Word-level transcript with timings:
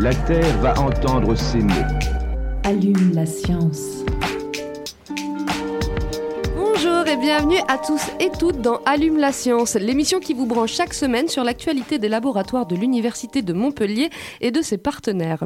La 0.00 0.12
Terre 0.12 0.58
va 0.60 0.76
entendre 0.80 1.36
ces 1.36 1.60
mots. 1.60 1.72
Allume 2.64 3.12
la 3.14 3.24
science. 3.26 4.03
Bienvenue 7.36 7.58
à 7.66 7.78
tous 7.78 8.00
et 8.20 8.30
toutes 8.38 8.60
dans 8.60 8.80
Allume 8.86 9.16
la 9.16 9.32
science, 9.32 9.74
l'émission 9.74 10.20
qui 10.20 10.34
vous 10.34 10.46
branche 10.46 10.72
chaque 10.72 10.94
semaine 10.94 11.26
sur 11.26 11.42
l'actualité 11.42 11.98
des 11.98 12.08
laboratoires 12.08 12.64
de 12.64 12.76
l'Université 12.76 13.42
de 13.42 13.52
Montpellier 13.52 14.10
et 14.40 14.52
de 14.52 14.62
ses 14.62 14.78
partenaires. 14.78 15.42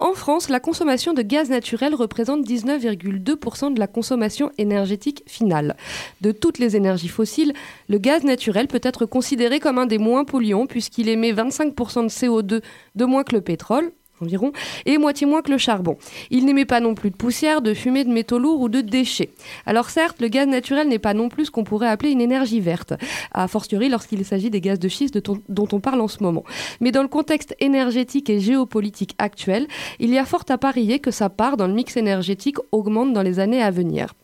En 0.00 0.14
France, 0.14 0.48
la 0.48 0.58
consommation 0.58 1.12
de 1.12 1.22
gaz 1.22 1.48
naturel 1.48 1.94
représente 1.94 2.44
19,2% 2.44 3.72
de 3.72 3.78
la 3.78 3.86
consommation 3.86 4.50
énergétique 4.58 5.22
finale. 5.28 5.76
De 6.22 6.32
toutes 6.32 6.58
les 6.58 6.74
énergies 6.74 7.06
fossiles, 7.06 7.52
le 7.88 7.98
gaz 7.98 8.24
naturel 8.24 8.66
peut 8.66 8.80
être 8.82 9.06
considéré 9.06 9.60
comme 9.60 9.78
un 9.78 9.86
des 9.86 9.98
moins 9.98 10.24
polluants 10.24 10.66
puisqu'il 10.66 11.08
émet 11.08 11.32
25% 11.32 12.02
de 12.02 12.08
CO2 12.08 12.62
de 12.96 13.04
moins 13.04 13.22
que 13.22 13.36
le 13.36 13.42
pétrole, 13.42 13.92
environ, 14.22 14.52
et 14.86 14.98
moitié 14.98 15.26
moins 15.26 15.42
que 15.42 15.50
le 15.50 15.58
charbon. 15.58 15.96
Il 16.30 16.44
n'émet 16.44 16.64
pas 16.64 16.80
non 16.80 16.94
plus 16.94 17.10
de 17.10 17.16
poussière, 17.16 17.62
de 17.62 17.74
fumée, 17.74 18.04
de 18.04 18.12
métaux 18.12 18.38
lourds 18.38 18.60
ou 18.60 18.68
de 18.68 18.80
déchets. 18.80 19.30
Alors 19.66 19.90
certes, 19.90 20.20
le 20.20 20.28
gaz 20.28 20.46
naturel 20.46 20.88
n'est 20.88 20.98
pas 20.98 21.14
non 21.14 21.28
plus 21.28 21.46
ce 21.46 21.50
qu'on 21.50 21.64
pourrait 21.64 21.88
appeler 21.88 22.10
une 22.10 22.20
énergie 22.20 22.60
verte, 22.60 22.94
a 23.32 23.48
fortiori 23.48 23.88
lorsqu'il 23.88 24.24
s'agit 24.24 24.50
des 24.50 24.60
gaz 24.60 24.78
de 24.78 24.88
schiste 24.88 25.14
de 25.14 25.22
dont 25.48 25.68
on 25.72 25.80
parle 25.80 26.00
en 26.00 26.08
ce 26.08 26.22
moment. 26.22 26.44
Mais 26.80 26.92
dans 26.92 27.02
le 27.02 27.08
contexte 27.08 27.54
énergétique 27.60 28.30
et 28.30 28.40
géopolitique 28.40 29.14
actuel, 29.18 29.66
il 29.98 30.10
y 30.10 30.18
a 30.18 30.24
fort 30.24 30.44
à 30.48 30.58
parier 30.58 30.98
que 30.98 31.10
sa 31.10 31.28
part 31.28 31.56
dans 31.56 31.66
le 31.66 31.74
mix 31.74 31.96
énergétique 31.96 32.56
augmente 32.70 33.12
dans 33.12 33.22
les 33.22 33.38
années 33.38 33.62
à 33.62 33.70
venir. 33.70 34.14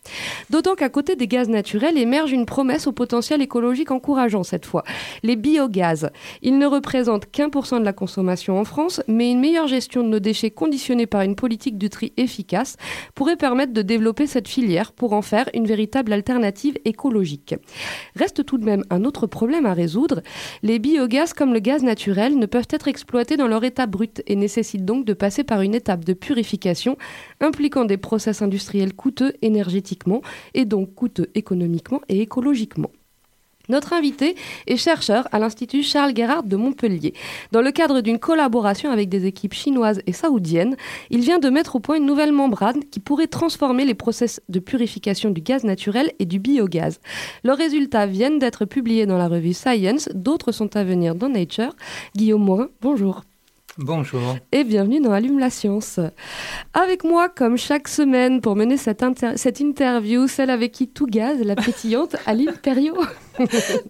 D'autant 0.50 0.74
qu'à 0.74 0.88
côté 0.88 1.16
des 1.16 1.26
gaz 1.26 1.48
naturels 1.48 1.98
émerge 1.98 2.32
une 2.32 2.46
promesse 2.46 2.86
au 2.86 2.92
potentiel 2.92 3.42
écologique 3.42 3.90
encourageant 3.90 4.42
cette 4.42 4.66
fois, 4.66 4.84
les 5.22 5.36
biogaz. 5.36 6.10
Ils 6.42 6.58
ne 6.58 6.66
représentent 6.66 7.30
qu'un 7.30 7.50
pour 7.50 7.66
cent 7.66 7.80
de 7.80 7.84
la 7.84 7.92
consommation 7.92 8.58
en 8.58 8.64
France, 8.64 9.02
mais 9.08 9.30
une 9.30 9.40
meilleure 9.40 9.66
gestion 9.66 9.87
de 9.96 10.02
nos 10.02 10.20
déchets 10.20 10.50
conditionnée 10.50 11.06
par 11.06 11.22
une 11.22 11.34
politique 11.34 11.78
du 11.78 11.88
tri 11.88 12.12
efficace 12.16 12.76
pourrait 13.14 13.36
permettre 13.36 13.72
de 13.72 13.82
développer 13.82 14.26
cette 14.26 14.48
filière 14.48 14.92
pour 14.92 15.12
en 15.12 15.22
faire 15.22 15.48
une 15.54 15.66
véritable 15.66 16.12
alternative 16.12 16.76
écologique. 16.84 17.54
Reste 18.14 18.44
tout 18.44 18.58
de 18.58 18.64
même 18.64 18.84
un 18.90 19.04
autre 19.04 19.26
problème 19.26 19.66
à 19.66 19.74
résoudre. 19.74 20.22
Les 20.62 20.78
biogaz 20.78 21.32
comme 21.32 21.54
le 21.54 21.60
gaz 21.60 21.82
naturel 21.82 22.38
ne 22.38 22.46
peuvent 22.46 22.68
être 22.70 22.88
exploités 22.88 23.36
dans 23.36 23.48
leur 23.48 23.64
état 23.64 23.86
brut 23.86 24.22
et 24.26 24.36
nécessitent 24.36 24.84
donc 24.84 25.04
de 25.04 25.14
passer 25.14 25.44
par 25.44 25.62
une 25.62 25.74
étape 25.74 26.04
de 26.04 26.12
purification 26.12 26.96
impliquant 27.40 27.84
des 27.84 27.96
process 27.96 28.42
industriels 28.42 28.94
coûteux 28.94 29.32
énergétiquement 29.42 30.22
et 30.54 30.64
donc 30.64 30.94
coûteux 30.94 31.30
économiquement 31.34 32.00
et 32.08 32.20
écologiquement. 32.20 32.90
Notre 33.68 33.92
invité 33.92 34.34
est 34.66 34.76
chercheur 34.76 35.28
à 35.32 35.38
l'Institut 35.38 35.82
Charles 35.82 36.16
Gerhardt 36.16 36.48
de 36.48 36.56
Montpellier. 36.56 37.12
Dans 37.52 37.60
le 37.60 37.70
cadre 37.70 38.00
d'une 38.00 38.18
collaboration 38.18 38.90
avec 38.90 39.08
des 39.08 39.26
équipes 39.26 39.54
chinoises 39.54 40.00
et 40.06 40.12
saoudiennes, 40.12 40.76
il 41.10 41.20
vient 41.20 41.38
de 41.38 41.50
mettre 41.50 41.76
au 41.76 41.80
point 41.80 41.96
une 41.96 42.06
nouvelle 42.06 42.32
membrane 42.32 42.82
qui 42.90 43.00
pourrait 43.00 43.26
transformer 43.26 43.84
les 43.84 43.94
process 43.94 44.40
de 44.48 44.58
purification 44.58 45.30
du 45.30 45.42
gaz 45.42 45.64
naturel 45.64 46.12
et 46.18 46.24
du 46.24 46.38
biogaz. 46.38 46.98
Leurs 47.44 47.58
résultats 47.58 48.06
viennent 48.06 48.38
d'être 48.38 48.64
publiés 48.64 49.06
dans 49.06 49.18
la 49.18 49.28
revue 49.28 49.52
Science, 49.52 50.08
d'autres 50.14 50.52
sont 50.52 50.74
à 50.76 50.84
venir 50.84 51.14
dans 51.14 51.28
Nature. 51.28 51.74
Guillaume 52.16 52.44
Morin, 52.44 52.68
bonjour 52.80 53.22
Bonjour. 53.78 54.36
et 54.50 54.64
bienvenue 54.64 55.00
dans 55.00 55.12
Allume 55.12 55.38
la 55.38 55.50
science. 55.50 56.00
Avec 56.74 57.04
moi, 57.04 57.28
comme 57.28 57.56
chaque 57.56 57.86
semaine, 57.86 58.40
pour 58.40 58.56
mener 58.56 58.76
cette, 58.76 59.04
inter- 59.04 59.36
cette 59.36 59.60
interview, 59.60 60.26
celle 60.26 60.50
avec 60.50 60.72
qui 60.72 60.88
tout 60.88 61.06
gaz, 61.06 61.40
la 61.42 61.54
pétillante, 61.54 62.16
Aline 62.26 62.52
Perriot. 62.60 62.98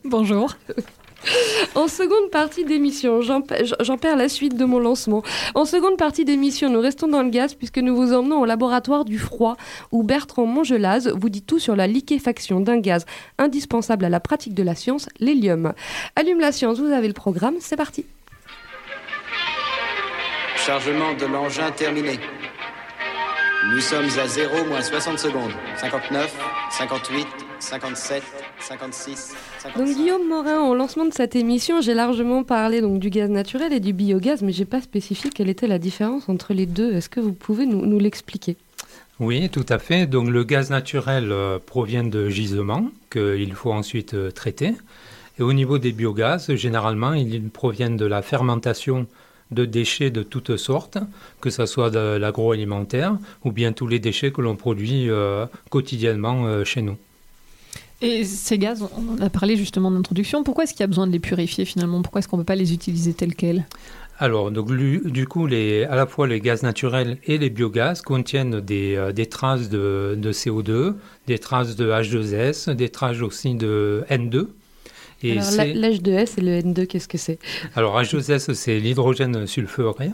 Bonjour. 0.05 0.55
En 1.75 1.89
seconde 1.89 2.31
partie 2.31 2.65
d'émission, 2.65 3.23
j'en 3.23 3.41
perds 3.97 4.17
la 4.17 4.29
suite 4.29 4.57
de 4.57 4.65
mon 4.65 4.79
lancement. 4.79 5.23
En 5.55 5.65
seconde 5.65 5.97
partie 5.97 6.25
d'émission, 6.25 6.71
nous 6.71 6.81
restons 6.81 7.09
dans 7.09 7.23
le 7.23 7.31
gaz 7.31 7.55
puisque 7.55 7.79
nous 7.79 7.97
vous 7.97 8.13
emmenons 8.13 8.41
au 8.41 8.45
laboratoire 8.45 9.05
du 9.05 9.19
froid 9.19 9.57
où 9.91 10.03
Bertrand 10.05 10.47
Mongelaz 10.47 11.09
vous 11.17 11.29
dit 11.29 11.43
tout 11.43 11.59
sur 11.59 11.75
la 11.75 11.87
liquéfaction 11.89 12.61
d'un 12.61 12.79
gaz 12.79 13.05
indispensable 13.39 14.05
à 14.05 14.11
la 14.11 14.21
pratique 14.21 14.55
de 14.55 14.63
la 14.63 14.75
science, 14.77 15.09
l'hélium. 15.19 15.73
Allume 16.15 16.39
la 16.41 16.53
science, 16.53 16.79
vous 16.79 16.93
avez 16.93 17.09
le 17.09 17.15
programme, 17.15 17.55
c'est 17.59 17.77
parti. 17.77 18.05
Chargement 20.69 21.15
de 21.15 21.25
l'engin 21.25 21.71
terminé. 21.71 22.21
Nous 23.73 23.81
sommes 23.81 24.05
à 24.23 24.29
0 24.29 24.67
moins 24.67 24.83
60 24.83 25.19
secondes. 25.19 25.53
59, 25.79 26.37
58, 26.73 27.27
57, 27.59 28.23
56, 28.61 29.35
55. 29.61 29.79
Donc 29.79 29.97
Guillaume 29.97 30.29
Morin, 30.29 30.61
au 30.69 30.75
lancement 30.75 31.07
de 31.07 31.15
cette 31.15 31.35
émission, 31.37 31.81
j'ai 31.81 31.95
largement 31.95 32.45
parlé 32.45 32.83
donc 32.83 32.99
du 32.99 33.09
gaz 33.09 33.31
naturel 33.31 33.73
et 33.73 33.81
du 33.81 33.95
biogaz, 33.95 34.43
mais 34.43 34.53
j'ai 34.53 34.67
pas 34.67 34.83
spécifié 34.83 35.31
quelle 35.31 35.49
était 35.49 35.69
la 35.69 35.79
différence 35.79 36.29
entre 36.29 36.53
les 36.53 36.67
deux. 36.67 36.93
Est-ce 36.93 37.09
que 37.09 37.21
vous 37.21 37.33
pouvez 37.33 37.65
nous, 37.65 37.87
nous 37.87 37.99
l'expliquer? 37.99 38.59
Oui, 39.21 39.49
tout 39.49 39.65
à 39.71 39.79
fait. 39.79 40.05
Donc 40.07 40.29
le 40.29 40.45
gaz 40.45 40.69
naturel 40.69 41.33
euh, 41.33 41.59
provient 41.65 42.05
de 42.05 42.29
gisements 42.29 42.91
qu'il 43.11 43.55
faut 43.55 43.73
ensuite 43.73 44.13
euh, 44.13 44.31
traiter. 44.31 44.75
Et 45.39 45.43
au 45.43 45.55
niveau 45.55 45.79
des 45.79 45.93
biogaz, 45.93 46.55
généralement, 46.57 47.15
ils 47.15 47.49
proviennent 47.49 47.97
de 47.97 48.05
la 48.05 48.21
fermentation 48.21 49.07
de 49.51 49.65
déchets 49.65 50.11
de 50.11 50.23
toutes 50.23 50.57
sortes, 50.57 50.99
que 51.41 51.51
ce 51.51 51.67
soit 51.67 51.91
de 51.91 52.17
l'agroalimentaire 52.17 53.17
ou 53.45 53.53
bien 53.53 53.73
tous 53.73 53.87
les 53.87 53.99
déchets 53.99 54.31
que 54.31 54.41
l'on 54.41 54.57
produit 54.57 55.09
euh, 55.09 55.47
quotidiennement 55.71 56.47
euh, 56.47 56.65
chez 56.65 56.83
nous. 56.83 56.97
Et 58.01 58.25
ces 58.25 58.59
gaz, 58.59 58.85
on 58.97 59.15
en 59.15 59.27
a 59.27 59.31
parlé 59.31 59.57
justement 59.57 59.91
d'introduction. 59.91 60.45
Pourquoi 60.45 60.65
est-ce 60.65 60.73
qu'il 60.73 60.81
y 60.81 60.85
a 60.85 60.89
besoin 60.89 61.07
de 61.07 61.13
les 61.13 61.19
purifier 61.19 61.65
finalement? 61.65 62.01
Pourquoi 62.03 62.21
est-ce 62.21 62.29
qu'on 62.29 62.37
ne 62.37 62.43
peut 62.43 62.47
pas 62.47 62.55
les 62.55 62.73
utiliser 62.73 63.13
tels 63.13 63.35
quels? 63.35 63.67
Alors, 64.21 64.51
donc, 64.51 64.73
du 64.73 65.27
coup, 65.27 65.47
les, 65.47 65.85
à 65.85 65.95
la 65.95 66.07
fois 66.07 66.27
les 66.27 66.41
gaz 66.41 66.63
naturels 66.63 67.19
et 67.25 67.39
les 67.39 67.51
biogaz 67.51 68.03
contiennent 68.03 68.61
des, 68.61 69.13
des 69.15 69.27
traces 69.27 69.69
de, 69.69 70.17
de 70.17 70.33
CO2, 70.33 70.95
des 71.27 71.39
traces 71.39 71.77
de 71.77 71.91
H2S, 71.91 72.71
des 72.71 72.89
traces 72.89 73.21
aussi 73.21 73.55
de 73.55 74.05
N2. 74.11 74.49
Alors 75.25 75.43
c'est- 75.45 75.75
l'H2S 75.75 76.35
et 76.39 76.41
le 76.43 76.61
N2, 76.61 76.87
qu'est-ce 76.87 77.09
que 77.09 77.19
c'est? 77.19 77.39
Alors 77.75 78.01
H2S, 78.01 78.53
c'est 78.55 78.79
l'hydrogène 78.79 79.47
sulfuré. 79.47 80.11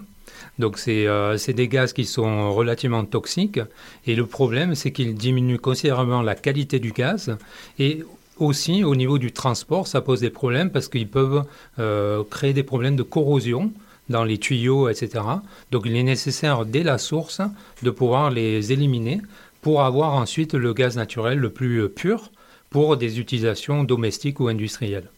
Donc 0.59 0.78
c'est 0.78 1.06
euh, 1.06 1.37
c'est 1.37 1.53
des 1.53 1.69
gaz 1.69 1.92
qui 1.92 2.04
sont 2.04 2.53
relativement 2.54 3.04
toxiques. 3.04 3.60
Et 4.06 4.15
le 4.15 4.26
problème, 4.26 4.75
c'est 4.75 4.92
qu'ils 4.92 5.15
diminuent 5.15 5.59
considérablement 5.59 6.22
la 6.22 6.34
qualité 6.34 6.78
du 6.78 6.92
gaz. 6.92 7.37
Et 7.78 8.03
aussi, 8.38 8.82
au 8.84 8.97
niveau 8.97 9.19
du 9.19 9.31
transport, 9.32 9.87
ça 9.87 10.00
pose 10.00 10.20
des 10.20 10.31
problèmes 10.31 10.70
parce 10.70 10.88
qu'ils 10.88 11.09
peuvent 11.09 11.44
euh, 11.78 12.22
créer 12.31 12.53
des 12.53 12.62
problèmes 12.65 12.97
de 12.97 13.03
corrosion 13.03 13.72
dans 14.09 14.25
les 14.25 14.38
tuyaux, 14.38 14.88
etc. 14.88 15.25
Donc 15.71 15.82
il 15.86 15.97
est 15.97 16.03
nécessaire, 16.03 16.66
dès 16.66 16.82
la 16.82 16.98
source, 16.98 17.41
de 17.82 17.91
pouvoir 17.91 18.31
les 18.31 18.72
éliminer 18.72 19.21
pour 19.62 19.82
avoir 19.82 20.15
ensuite 20.15 20.54
le 20.54 20.75
gaz 20.75 20.97
naturel 20.97 21.38
le 21.38 21.50
plus 21.50 21.78
euh, 21.82 21.88
pur 21.88 22.31
pour 22.75 22.97
des 22.97 23.12
utilisations 23.23 23.79
domestiques 23.85 24.41
ou 24.41 24.49
industrielles. 24.49 25.09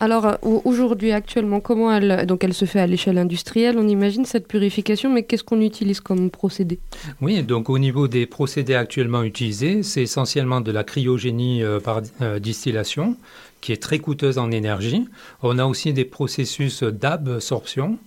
Alors 0.00 0.24
euh, 0.26 0.34
au- 0.42 0.60
aujourd'hui, 0.64 1.12
actuellement, 1.12 1.60
comment 1.60 1.88
elle, 1.96 2.26
donc 2.26 2.42
elle 2.42 2.52
se 2.52 2.64
fait 2.64 2.80
à 2.80 2.88
l'échelle 2.92 3.16
industrielle, 3.26 3.76
on 3.78 3.86
imagine 3.86 4.24
cette 4.24 4.48
purification, 4.48 5.08
mais 5.14 5.22
qu'est-ce 5.22 5.44
qu'on 5.44 5.60
utilise 5.60 6.00
comme 6.00 6.30
procédé? 6.30 6.80
Oui, 7.24 7.34
donc 7.44 7.70
au 7.70 7.78
niveau 7.78 8.08
des 8.08 8.26
procédés 8.26 8.74
actuellement 8.74 9.22
utilisés, 9.22 9.84
c'est 9.84 10.02
essentiellement 10.02 10.60
de 10.68 10.72
la 10.72 10.82
cryogénie 10.82 11.62
euh, 11.62 11.78
par 11.78 12.02
euh, 12.20 12.40
distillation, 12.40 13.16
qui 13.60 13.70
est 13.70 13.80
très 13.88 14.00
coûteuse 14.00 14.36
en 14.38 14.50
énergie. 14.50 15.02
On 15.44 15.60
a 15.60 15.64
aussi 15.72 15.92
des 15.92 16.04
processus 16.18 16.82
d'absorption, 16.82 17.98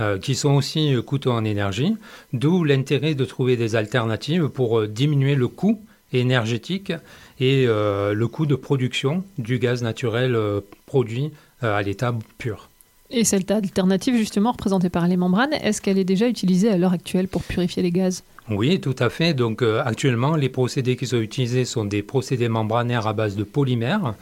euh, 0.00 0.18
qui 0.18 0.34
sont 0.34 0.54
aussi 0.60 0.82
coûteux 1.06 1.30
en 1.30 1.44
énergie, 1.44 1.92
d'où 2.32 2.64
l'intérêt 2.64 3.14
de 3.14 3.24
trouver 3.24 3.56
des 3.56 3.76
alternatives 3.76 4.48
pour 4.48 4.88
diminuer 4.88 5.36
le 5.36 5.46
coût 5.46 5.76
énergétique 6.12 6.92
et 7.40 7.66
euh, 7.66 8.14
le 8.14 8.28
coût 8.28 8.46
de 8.46 8.54
production 8.54 9.24
du 9.38 9.58
gaz 9.58 9.82
naturel 9.82 10.34
euh, 10.34 10.60
produit 10.86 11.32
euh, 11.62 11.76
à 11.76 11.82
l'état 11.82 12.14
pur. 12.38 12.68
Et 13.10 13.24
cette 13.24 13.50
alternative 13.50 14.16
justement 14.16 14.52
représentée 14.52 14.90
par 14.90 15.06
les 15.06 15.16
membranes, 15.16 15.52
est-ce 15.62 15.80
qu'elle 15.80 15.98
est 15.98 16.04
déjà 16.04 16.28
utilisée 16.28 16.70
à 16.70 16.76
l'heure 16.76 16.92
actuelle 16.92 17.28
pour 17.28 17.42
purifier 17.42 17.82
les 17.82 17.92
gaz? 17.92 18.24
Oui, 18.50 18.80
tout 18.80 18.96
à 18.98 19.10
fait. 19.10 19.34
Donc 19.34 19.62
euh, 19.62 19.82
actuellement, 19.84 20.36
les 20.36 20.48
procédés 20.48 20.96
qui 20.96 21.06
sont 21.06 21.20
utilisés 21.20 21.64
sont 21.64 21.84
des 21.84 22.02
procédés 22.02 22.48
membranaires 22.48 23.06
à 23.06 23.12
base 23.12 23.36
de 23.36 23.44
polymères. 23.44 24.14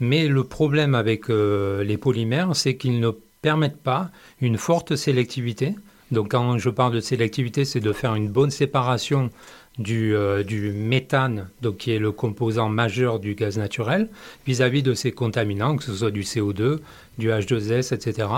Mais 0.00 0.28
le 0.28 0.44
problème 0.44 0.94
avec 0.94 1.30
euh, 1.30 1.82
les 1.84 1.96
polymères, 1.96 2.54
c'est 2.54 2.76
qu'ils 2.76 3.00
ne 3.00 3.10
permettent 3.42 3.82
pas 3.82 4.10
une 4.40 4.58
forte 4.58 4.96
sélectivité. 4.96 5.74
Donc 6.10 6.32
quand 6.32 6.58
je 6.58 6.70
parle 6.70 6.94
de 6.94 7.00
sélectivité, 7.00 7.64
c'est 7.64 7.80
de 7.80 7.92
faire 7.92 8.14
une 8.14 8.28
bonne 8.28 8.50
séparation 8.50 9.30
du, 9.78 10.14
euh, 10.14 10.42
du 10.42 10.72
méthane, 10.72 11.48
donc 11.62 11.78
qui 11.78 11.92
est 11.92 11.98
le 11.98 12.12
composant 12.12 12.68
majeur 12.68 13.18
du 13.20 13.34
gaz 13.34 13.58
naturel, 13.58 14.08
vis-à-vis 14.46 14.82
de 14.82 14.94
ces 14.94 15.12
contaminants, 15.12 15.76
que 15.76 15.84
ce 15.84 15.94
soit 15.94 16.10
du 16.10 16.22
CO2, 16.22 16.80
du 17.18 17.30
H2S, 17.30 17.94
etc. 17.94 18.28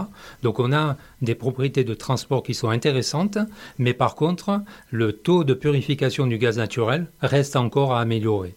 Donc 0.43 0.59
on 0.59 0.73
a 0.73 0.97
des 1.23 1.35
propriétés 1.35 1.85
de 1.85 1.95
transport 1.95 2.43
qui 2.43 2.55
sont 2.55 2.71
intéressantes, 2.71 3.39
mais 3.79 3.95
par 3.95 4.15
contre, 4.15 4.61
le 4.91 5.13
taux 5.13 5.45
de 5.45 5.55
purification 5.55 6.27
du 6.27 6.39
gaz 6.39 6.59
naturel 6.59 7.07
reste 7.21 7.57
encore 7.57 7.95
à 7.95 8.01
améliorer. 8.01 8.55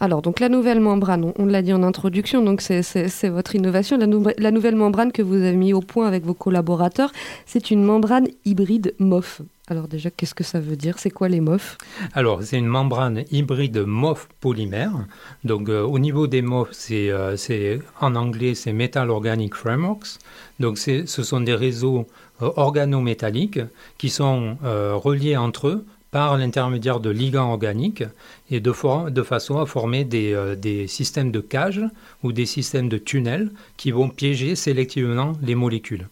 Alors, 0.00 0.22
donc 0.22 0.40
la 0.40 0.48
nouvelle 0.48 0.80
membrane, 0.80 1.32
on, 1.38 1.46
l'a 1.46 1.62
dit 1.62 1.72
en 1.72 1.82
introduction, 1.82 2.42
donc 2.42 2.60
c'est- 2.60 3.28
votre 3.28 3.54
innovation. 3.54 3.96
La, 3.98 4.06
nou- 4.06 4.26
la 4.38 4.50
nouvelle 4.50 4.76
membrane 4.76 5.12
que 5.12 5.22
vous 5.22 5.34
avez 5.36 5.56
mis 5.56 5.72
au 5.72 5.80
point 5.80 6.06
avec 6.06 6.24
vos 6.24 6.34
collaborateurs, 6.34 7.12
c'est 7.46 7.70
une 7.70 7.82
membrane 7.82 8.26
hybride 8.44 8.94
MOF. 8.98 9.40
Alors 9.68 9.88
déjà, 9.88 10.10
qu'est-ce 10.10 10.34
que 10.34 10.44
ça 10.44 10.60
veut 10.60 10.76
dire? 10.76 10.98
C'est 10.98 11.10
quoi 11.10 11.28
les 11.28 11.40
MOF 11.40 11.78
Alors, 12.12 12.42
c'est 12.42 12.58
une 12.58 12.66
membrane 12.66 13.24
hybride 13.32 13.78
MOF 13.86 14.28
polymère. 14.40 14.92
Donc, 15.42 15.70
euh, 15.70 15.82
au 15.82 15.98
niveau 15.98 16.26
des 16.26 16.42
MOF, 16.42 16.68
c'est 16.72 17.10
euh, 17.10 17.36
c'est- 17.38 17.78
en 18.00 18.14
anglais, 18.14 18.54
c'est 18.54 18.74
Metal 18.74 19.08
Organic 19.10 19.54
Frameworks. 19.54 20.18
Donc, 20.60 20.76
ce 20.78 21.04
sont 21.06 21.40
des 21.40 21.54
réseaux 21.54 22.06
euh, 22.42 22.50
organométalliques 22.56 23.60
qui 23.96 24.10
sont 24.10 24.56
reliés 24.62 25.36
entre 25.36 25.68
eux 25.68 25.86
par 26.14 26.38
l'intermédiaire 26.38 27.00
de 27.00 27.10
ligands 27.10 27.50
organiques 27.50 28.04
et 28.48 28.60
de, 28.60 28.70
façon 28.70 29.58
à 29.58 29.66
former 29.66 30.04
des, 30.04 30.32
euh, 30.32 30.54
des 30.54 30.86
systèmes 30.86 31.32
de 31.32 31.40
cage 31.40 31.80
ou 32.22 32.30
des 32.30 32.46
systèmes 32.46 32.88
de 32.88 32.98
tunnels 32.98 33.50
qui 33.76 33.90
vont 33.90 34.08
piéger 34.08 34.54
sélectivement 34.54 35.32
les 35.42 35.56
molécules. 35.56 36.06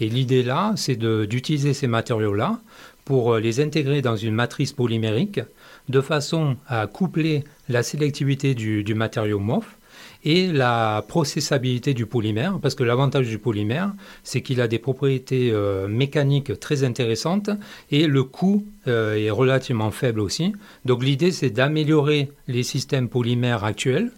Et 0.00 0.08
l'idée 0.08 0.42
là, 0.42 0.72
c'est 0.76 0.96
d'utiliser 0.96 1.74
ces 1.74 1.88
matériaux-là 1.88 2.58
pour 3.04 3.34
euh, 3.34 3.38
les 3.38 3.60
intégrer 3.60 4.00
dans 4.00 4.16
une 4.16 4.32
matrice 4.32 4.72
polymérique 4.72 5.42
de 5.90 6.00
façon 6.00 6.56
à 6.66 6.86
coupler 6.86 7.44
la 7.68 7.82
sélectivité 7.82 8.54
du, 8.54 8.82
du 8.82 8.94
matériau 8.94 9.40
MOF 9.40 9.76
et 10.24 10.50
la 10.50 11.04
processabilité 11.06 11.94
du 11.94 12.06
polymère, 12.06 12.58
parce 12.60 12.74
que 12.74 12.82
l'avantage 12.82 13.28
du 13.28 13.38
polymère, 13.38 13.92
c'est 14.22 14.40
qu'il 14.40 14.60
a 14.60 14.68
des 14.68 14.78
propriétés 14.78 15.50
euh, 15.52 15.86
mécaniques 15.86 16.58
très 16.58 16.82
intéressantes 16.82 17.50
et 17.90 18.06
le 18.06 18.24
coût 18.24 18.64
euh, 18.88 19.16
est 19.16 19.30
relativement 19.30 19.90
faible 19.90 20.20
aussi. 20.20 20.52
Donc 20.84 21.04
l'idée, 21.04 21.30
c'est 21.30 21.50
d'améliorer 21.50 22.30
les 22.48 22.62
systèmes 22.62 23.08
polymères 23.08 23.64
actuels 23.64 24.10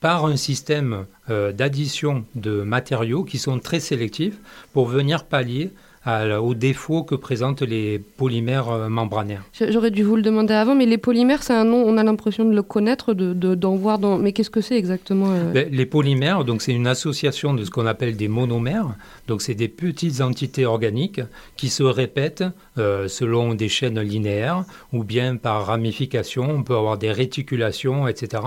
par 0.00 0.26
un 0.26 0.36
système 0.36 1.06
euh, 1.28 1.52
d'addition 1.52 2.24
de 2.36 2.62
matériaux 2.62 3.24
qui 3.24 3.38
sont 3.38 3.58
très 3.58 3.80
sélectifs 3.80 4.38
pour 4.72 4.86
venir 4.86 5.24
pallier 5.24 5.70
aux 6.06 6.54
défauts 6.54 7.02
que 7.02 7.14
présentent 7.14 7.62
les 7.62 7.98
polymères 7.98 8.70
euh, 8.70 8.88
membranaires. 8.88 9.44
J'aurais 9.68 9.90
dû 9.90 10.02
vous 10.02 10.16
le 10.16 10.22
demander 10.22 10.54
avant, 10.54 10.74
mais 10.74 10.86
les 10.86 10.98
polymères, 10.98 11.42
c'est 11.42 11.52
un 11.52 11.64
nom, 11.64 11.82
on 11.86 11.96
a 11.96 12.04
l'impression 12.04 12.44
de 12.44 12.54
le 12.54 12.62
connaître, 12.62 13.14
d'en 13.14 13.34
de, 13.34 13.54
d'en 13.54 13.76
voir 13.76 13.98
dans... 13.98 14.18
Mais 14.18 14.32
qu'est-ce 14.32 14.50
que 14.50 14.60
c'est 14.60 14.76
exactement 14.76 15.30
euh 15.30 15.52
Ben, 15.52 15.68
Les 15.70 15.86
polymères, 15.86 16.44
donc 16.44 16.62
c'est 16.62 16.72
une 16.72 16.86
association 16.86 17.54
de 17.54 17.64
ce 17.64 17.70
qu'on 17.70 17.86
appelle 17.86 18.16
des 18.16 18.28
monomères. 18.28 18.94
Donc 19.26 19.42
c'est 19.42 19.54
des 19.54 19.68
petites 19.68 20.20
entités 20.20 20.64
organiques 20.64 21.20
qui 21.56 21.68
se 21.68 21.82
répètent 21.82 22.44
euh, 22.78 23.08
selon 23.08 23.54
des 23.54 23.68
chaînes 23.68 24.00
linéaires 24.00 24.64
ou 24.92 25.04
bien 25.04 25.36
par 25.36 25.66
ramification. 25.66 26.48
On 26.48 26.62
peut 26.62 26.76
avoir 26.76 26.98
des 26.98 27.12
réticulations, 27.12 28.08
etc. 28.08 28.42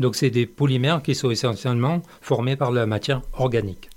Donc 0.00 0.16
c'est 0.16 0.30
des 0.30 0.46
polymères 0.46 1.02
qui 1.02 1.14
sont 1.14 1.30
essentiellement 1.30 2.02
formés 2.20 2.56
par 2.56 2.72
la 2.72 2.86
matière 2.86 3.22
organique. 3.34 3.88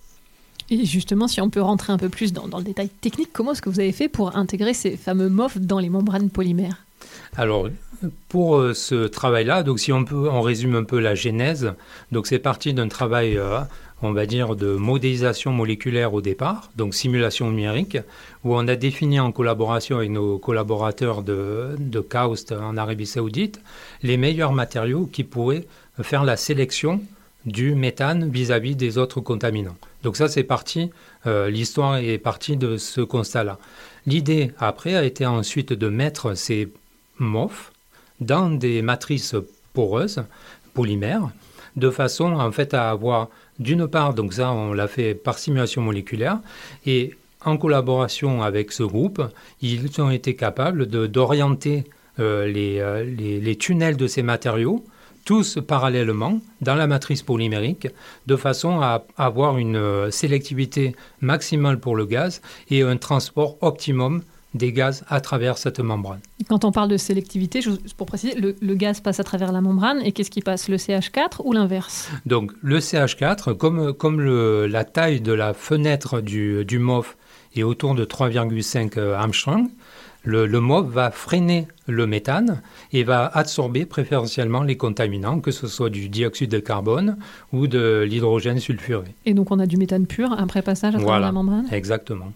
Et 0.71 0.85
justement, 0.85 1.27
si 1.27 1.41
on 1.41 1.49
peut 1.49 1.61
rentrer 1.61 1.91
un 1.91 1.97
peu 1.97 2.09
plus 2.09 2.31
dans, 2.33 2.45
le 2.57 2.63
détail 2.63 2.89
technique, 2.89 3.29
comment 3.33 3.53
est-ce 3.53 3.61
que 3.61 3.69
vous 3.69 3.79
avez 3.79 3.91
fait 3.91 4.07
pour 4.07 4.35
intégrer 4.35 4.73
ces 4.73 4.97
fameux 4.97 5.29
MOF 5.29 5.57
dans 5.57 5.79
les 5.79 5.89
membranes 5.89 6.29
polymères 6.29 6.83
Alors, 7.35 7.69
pour 8.27 8.57
euh, 8.57 8.73
ce 8.73 9.07
travail-là, 9.07 9.63
donc 9.63 9.79
si 9.79 9.91
on 9.91 10.05
peut, 10.05 10.29
on 10.29 10.41
résume 10.41 10.75
un 10.75 10.83
peu 10.83 10.99
la 10.99 11.15
genèse. 11.15 11.73
Donc, 12.11 12.27
c'est 12.27 12.39
parti 12.39 12.73
d'un 12.73 12.87
travail, 12.87 13.35
euh, 13.37 13.61
on 14.03 14.11
va 14.11 14.27
dire, 14.27 14.55
de 14.55 14.75
modélisation 14.75 15.51
moléculaire 15.51 16.13
au 16.13 16.21
départ, 16.21 16.69
donc 16.75 16.93
simulation 16.93 17.49
numérique, 17.49 17.97
où 18.43 18.55
on 18.55 18.67
a 18.67 18.75
défini 18.75 19.19
en 19.19 19.31
collaboration 19.31 19.97
avec 19.97 20.11
nos 20.11 20.37
collaborateurs 20.37 21.23
de, 21.23 21.75
de 21.79 21.99
KAUST 21.99 22.51
en 22.51 22.77
Arabie 22.77 23.07
Saoudite 23.07 23.59
les 24.03 24.17
meilleurs 24.17 24.53
matériaux 24.53 25.09
qui 25.11 25.23
pourraient 25.23 25.65
faire 26.01 26.23
la 26.23 26.37
sélection 26.37 27.01
du 27.49 27.75
méthane 27.75 28.29
vis-à-vis 28.29 28.75
des 28.75 28.97
autres 28.97 29.21
contaminants. 29.21 29.75
Donc 30.03 30.15
ça, 30.15 30.27
c'est 30.27 30.43
parti, 30.43 30.91
euh, 31.27 31.49
l'histoire 31.49 31.97
est 31.97 32.17
partie 32.17 32.55
de 32.55 32.77
ce 32.77 33.01
constat-là. 33.01 33.57
L'idée, 34.05 34.51
après, 34.59 34.95
a 34.95 35.03
été 35.03 35.25
ensuite 35.25 35.73
de 35.73 35.89
mettre 35.89 36.35
ces 36.35 36.71
MOF 37.17 37.71
dans 38.21 38.49
des 38.49 38.81
matrices 38.81 39.35
poreuses, 39.73 40.23
polymères, 40.73 41.29
de 41.75 41.89
façon 41.89 42.33
en 42.33 42.51
fait 42.51 42.73
à 42.73 42.89
avoir 42.89 43.29
d'une 43.59 43.87
part, 43.87 44.13
donc 44.13 44.33
ça 44.33 44.51
on 44.51 44.73
l'a 44.73 44.87
fait 44.87 45.13
par 45.13 45.37
simulation 45.37 45.81
moléculaire, 45.81 46.39
et 46.85 47.15
en 47.45 47.57
collaboration 47.57 48.41
avec 48.41 48.71
ce 48.71 48.83
groupe, 48.83 49.21
ils 49.61 50.01
ont 50.01 50.09
été 50.09 50.35
capables 50.35 50.87
d'orienter 50.87 51.85
euh, 52.19 52.51
euh, 52.55 53.03
les 53.03 53.55
tunnels 53.55 53.95
de 53.95 54.07
ces 54.07 54.23
matériaux 54.23 54.83
tous 55.29 55.59
parallèlement 55.67 56.39
dans 56.61 56.73
la 56.73 56.87
matrice 56.87 57.21
polymérique, 57.21 57.87
de 58.25 58.35
façon 58.35 58.81
à 58.81 59.03
avoir 59.15 59.59
une 59.59 59.75
euh, 59.75 60.09
sélectivité 60.09 60.95
maximale 61.21 61.79
pour 61.79 61.95
le 61.95 62.05
gaz 62.07 62.41
et 62.71 62.81
un 62.81 62.97
transport 62.97 63.55
optimum 63.61 64.23
des 64.55 64.73
gaz 64.73 65.03
à 65.07 65.21
travers 65.21 65.59
cette 65.59 65.79
membrane. 65.79 66.19
Quand 66.49 66.65
on 66.65 66.71
parle 66.71 66.89
de 66.89 66.97
sélectivité, 66.97 67.59
pour 67.95 68.07
préciser, 68.07 68.33
le, 68.39 68.55
le 68.59 68.73
gaz 68.73 69.01
passe 69.01 69.19
à 69.19 69.23
travers 69.23 69.51
la 69.51 69.61
membrane 69.61 70.01
et 70.03 70.11
qu'est-ce 70.13 70.31
qui 70.31 70.41
passe 70.41 70.67
Le 70.67 70.77
CH4 70.77 71.41
ou 71.43 71.53
l'inverse? 71.53 72.09
Donc 72.25 72.51
le 72.63 72.79
CH4, 72.79 73.53
comme, 73.55 73.93
comme 73.93 74.19
le- 74.21 74.65
la 74.65 74.83
taille 74.83 75.21
de 75.21 75.31
la 75.33 75.53
fenêtre 75.53 76.21
du, 76.21 76.65
du 76.65 76.79
MOF 76.79 77.17
est 77.55 77.61
autour 77.61 77.93
de 77.93 78.03
3,5 78.03 78.97
Armstrong, 79.13 79.67
le, 80.33 80.45
le 80.45 80.59
MOF 80.59 80.85
va 80.99 81.11
freiner 81.11 81.67
le 81.87 82.05
méthane 82.05 82.61
et 82.93 83.03
va 83.03 83.19
absorber 83.41 83.85
préférentiellement 83.85 84.63
les 84.63 84.77
contaminants, 84.77 85.39
que 85.45 85.51
ce 85.51 85.67
soit 85.67 85.89
du 85.89 86.07
dioxyde 86.09 86.51
de 86.51 86.59
carbone 86.59 87.17
ou 87.51 87.67
de 87.67 88.05
l'hydrogène 88.09 88.59
sulfuré. 88.59 89.09
Et 89.25 89.33
donc 89.33 89.47
on 89.51 89.59
a 89.59 89.65
du 89.65 89.77
méthane 89.77 90.05
pur 90.05 90.29
après 90.37 90.61
passage 90.61 90.93
à 90.95 90.97
travers 90.97 91.13
Voilà. 91.15 91.25
la 91.27 91.31
membrane? 91.31 91.67
Exactement. 91.71 92.31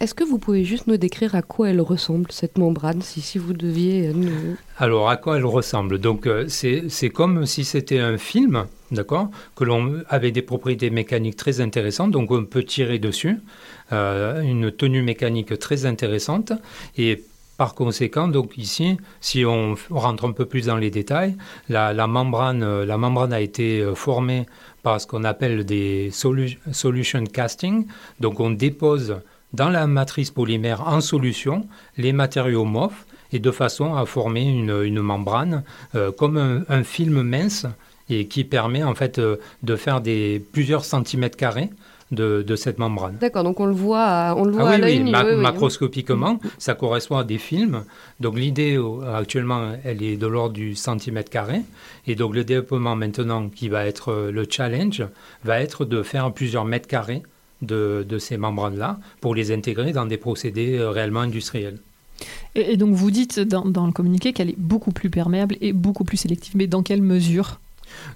Est-ce 0.00 0.14
que 0.14 0.24
vous 0.24 0.38
pouvez 0.38 0.64
juste 0.64 0.86
nous 0.86 0.96
décrire 0.96 1.34
à 1.34 1.42
quoi 1.42 1.68
elle 1.68 1.82
ressemble, 1.82 2.32
cette 2.32 2.56
membrane, 2.56 3.02
si, 3.02 3.20
si 3.20 3.36
vous 3.36 3.52
deviez 3.52 4.08
euh, 4.08 4.12
nous... 4.14 4.56
Alors, 4.78 5.10
à 5.10 5.18
quoi 5.18 5.36
elle 5.36 5.44
ressemble? 5.44 5.98
Donc, 5.98 6.26
euh, 6.26 6.46
c'est 6.48 6.84
c'est 6.88 7.10
comme 7.10 7.44
si 7.44 7.64
c'était 7.66 7.98
un 7.98 8.16
film, 8.16 8.64
d'accord? 8.90 9.28
Que 9.54 9.64
l'on 9.64 10.00
avait 10.08 10.30
des 10.32 10.40
propriétés 10.40 10.88
mécaniques 10.88 11.36
très 11.36 11.60
intéressantes, 11.60 12.12
donc 12.12 12.30
on 12.30 12.46
peut 12.46 12.64
tirer 12.64 12.98
dessus, 12.98 13.36
euh, 13.92 14.40
une 14.40 14.70
tenue 14.70 15.02
mécanique 15.02 15.58
très 15.58 15.84
intéressante, 15.84 16.54
et 16.96 17.22
par 17.56 17.74
conséquent, 17.74 18.28
donc 18.28 18.58
ici, 18.58 18.96
si 19.20 19.44
on 19.44 19.76
rentre 19.90 20.24
un 20.24 20.32
peu 20.32 20.44
plus 20.44 20.66
dans 20.66 20.76
les 20.76 20.90
détails, 20.90 21.36
la, 21.68 21.90
euh, 21.90 22.96
membrane 22.96 23.32
a 23.32 23.40
été 23.40 23.80
euh, 23.80 23.94
formée 23.94 24.46
par 24.82 25.00
ce 25.00 25.06
qu'on 25.06 25.24
appelle 25.24 25.64
des 25.64 26.10
solu- 26.10 26.58
solution 26.72 27.24
casting. 27.24 27.86
Donc, 28.20 28.40
on 28.40 28.50
dépose 28.50 29.16
dans 29.52 29.68
la 29.68 29.86
matrice 29.86 30.30
polymère 30.30 30.86
en 30.86 31.00
solution 31.00 31.66
les 31.96 32.12
matériaux 32.12 32.64
MOF 32.64 33.06
et 33.32 33.38
de 33.38 33.50
façon 33.50 33.94
à 33.94 34.04
former 34.04 34.42
une, 34.42 35.00
membrane 35.00 35.62
euh, 35.94 36.10
comme 36.10 36.64
un, 36.68 36.82
film 36.82 37.22
mince 37.22 37.66
et 38.10 38.26
qui 38.26 38.44
permet 38.44 38.82
en 38.82 38.94
fait 38.94 39.20
de 39.62 39.76
faire 39.76 40.00
des 40.00 40.44
plusieurs 40.52 40.84
centimètres 40.84 41.36
carrés 41.36 41.70
de, 42.12 42.42
de 42.46 42.56
cette 42.56 42.78
membrane. 42.78 43.16
D'accord, 43.20 43.44
donc 43.44 43.58
on 43.60 43.66
le 43.66 43.72
voit 43.72 44.04
à, 44.04 44.34
on 44.36 44.44
le 44.44 44.52
voit 44.52 44.62
Ah 44.68 44.70
à 44.70 44.74
oui, 44.74 44.80
l'œil 44.80 44.98
oui, 44.98 45.04
nu, 45.04 45.10
ma- 45.10 45.24
oui, 45.24 45.30
oui. 45.36 45.42
macroscopiquement, 45.42 46.38
ça 46.58 46.74
correspond 46.74 47.16
à 47.16 47.24
des 47.24 47.38
films. 47.38 47.84
Donc 48.20 48.38
l'idée 48.38 48.76
euh, 48.76 49.14
actuellement, 49.14 49.72
elle 49.84 50.02
est 50.02 50.16
de 50.16 50.26
l'ordre 50.26 50.54
du 50.54 50.74
centimètre 50.74 51.30
carré. 51.30 51.62
Et 52.06 52.14
donc 52.14 52.34
le 52.34 52.44
développement 52.44 52.94
maintenant, 52.96 53.48
qui 53.48 53.68
va 53.68 53.86
être 53.86 54.10
euh, 54.12 54.30
le 54.30 54.46
challenge, 54.48 55.02
va 55.44 55.60
être 55.60 55.84
de 55.84 56.02
faire 56.02 56.30
plusieurs 56.32 56.64
mètres 56.64 56.86
carrés 56.88 57.22
de, 57.62 58.04
de 58.08 58.18
ces 58.18 58.36
membranes-là 58.36 58.98
pour 59.20 59.34
les 59.34 59.50
intégrer 59.52 59.92
dans 59.92 60.06
des 60.06 60.18
procédés 60.18 60.76
euh, 60.78 60.90
réellement 60.90 61.20
industriels. 61.20 61.78
et, 62.54 62.72
et 62.72 62.76
donc 62.76 62.94
vous 62.94 63.10
dites 63.10 63.40
dans, 63.40 63.64
dans 63.64 63.86
le 63.86 63.92
communiqué 63.92 64.32
qu'elle 64.32 64.50
est 64.50 64.58
beaucoup 64.58 64.92
plus 64.92 65.10
perméable 65.10 65.56
et 65.60 65.72
beaucoup 65.72 66.04
plus 66.04 66.18
sélective. 66.18 66.54
Mais 66.56 66.66
dans 66.66 66.82
quelle 66.82 67.02
mesure? 67.02 67.58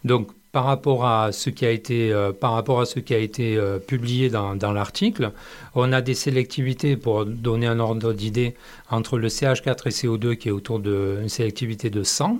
Donc, 0.04 0.28
par 0.52 0.64
rapport 0.64 1.06
à 1.06 1.32
ce 1.32 1.50
qui 1.50 1.64
a 1.66 1.70
été, 1.70 2.12
euh, 2.12 2.32
euh, 2.32 3.78
publié 3.78 4.30
dans, 4.30 4.54
dans 4.54 4.72
l'article, 4.72 5.32
on 5.74 5.92
a 5.92 6.00
des 6.00 6.14
sélectivités, 6.14 6.96
pour 6.96 7.26
donner 7.26 7.66
un 7.66 7.78
ordre 7.80 8.12
d'idée, 8.12 8.54
entre 8.90 9.18
le 9.18 9.28
CH4 9.28 9.86
et 9.86 9.90
CO2 9.90 10.36
qui 10.36 10.48
est 10.48 10.52
autour 10.52 10.78
d'une 10.80 11.28
sélectivité 11.28 11.90
de 11.90 12.02
100. 12.02 12.38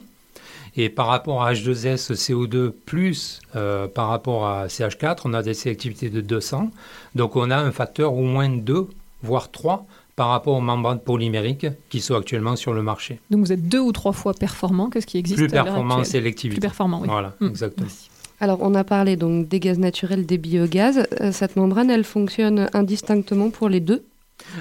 Et 0.76 0.88
par 0.88 1.06
rapport 1.06 1.42
à 1.42 1.52
H2S, 1.52 2.12
CO2 2.14 2.70
plus 2.70 3.40
euh, 3.56 3.88
par 3.88 4.08
rapport 4.08 4.46
à 4.46 4.66
CH4, 4.66 5.22
on 5.24 5.34
a 5.34 5.42
des 5.42 5.54
sélectivités 5.54 6.08
de 6.08 6.20
200. 6.20 6.70
Donc 7.14 7.36
on 7.36 7.50
a 7.50 7.56
un 7.56 7.72
facteur 7.72 8.14
au 8.14 8.22
moins 8.22 8.48
2, 8.48 8.86
voire 9.22 9.50
3 9.50 9.86
par 10.18 10.28
rapport 10.30 10.56
aux 10.56 10.60
membranes 10.60 10.98
polymériques 10.98 11.68
qui 11.90 12.00
sont 12.00 12.16
actuellement 12.16 12.56
sur 12.56 12.72
le 12.74 12.82
marché. 12.82 13.20
Donc 13.30 13.40
vous 13.44 13.52
êtes 13.52 13.68
deux 13.68 13.78
ou 13.78 13.92
trois 13.92 14.12
fois 14.12 14.34
performant 14.34 14.90
que 14.90 15.00
ce 15.00 15.06
qui 15.06 15.16
existe 15.16 15.38
Plus 15.38 15.46
performant 15.48 16.02
sélectivité. 16.02 16.58
Plus 16.60 16.66
performant, 16.68 17.00
oui. 17.02 17.08
Voilà, 17.08 17.34
Mm. 17.40 17.46
exactement. 17.46 17.86
Merci. 17.86 18.10
Alors, 18.40 18.58
on 18.62 18.74
a 18.74 18.82
parlé 18.84 19.16
donc 19.16 19.48
des 19.48 19.60
gaz 19.60 19.78
naturels, 19.78 20.26
des 20.26 20.38
biogaz. 20.38 21.06
Euh, 21.20 21.30
Cette 21.32 21.54
membrane, 21.56 21.88
elle 21.90 22.04
fonctionne 22.04 22.68
indistinctement 22.72 23.50
pour 23.50 23.68
les 23.68 23.80
deux? 23.80 24.02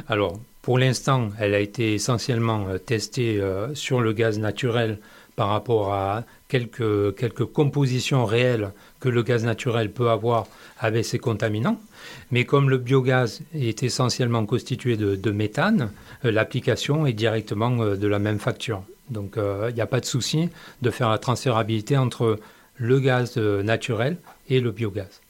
Alors, 0.07 0.39
pour 0.61 0.77
l'instant, 0.77 1.29
elle 1.39 1.53
a 1.55 1.59
été 1.59 1.93
essentiellement 1.95 2.65
euh, 2.69 2.77
testée 2.77 3.39
euh, 3.39 3.73
sur 3.73 3.99
le 4.01 4.13
gaz 4.13 4.37
naturel 4.39 4.99
par 5.37 5.49
rapport 5.49 5.93
à 5.93 6.23
quelques, 6.49 7.45
compositions 7.53 8.25
réelles 8.25 8.71
que 8.99 9.07
le 9.07 9.21
gaz 9.21 9.45
naturel 9.45 9.91
peut 9.91 10.09
avoir 10.09 10.47
avec 10.79 11.05
ses 11.05 11.19
contaminants. 11.19 11.79
Mais 12.31 12.43
comme 12.43 12.69
le 12.69 12.77
biogaz 12.79 13.41
est 13.53 13.83
essentiellement 13.83 14.45
constitué 14.47 14.97
de, 14.97 15.31
méthane, 15.31 15.91
euh, 16.25 16.31
l'application 16.31 17.05
est 17.05 17.13
directement 17.13 17.77
euh, 17.79 17.95
de 17.95 18.07
la 18.07 18.17
même 18.17 18.39
facture. 18.39 18.81
Donc, 19.11 19.37
euh, 19.37 19.67
il 19.69 19.75
n'y 19.75 19.81
a 19.81 19.85
pas 19.85 19.99
de 19.99 20.05
souci 20.05 20.49
de 20.81 20.89
faire 20.89 21.09
la 21.09 21.19
transférabilité 21.19 21.97
entre 21.97 22.39
le 22.75 22.99
gaz 22.99 23.35
euh, 23.37 23.61
naturel 23.61 24.17
et 24.49 24.59
le 24.59 24.71
biogaz. 24.71 25.21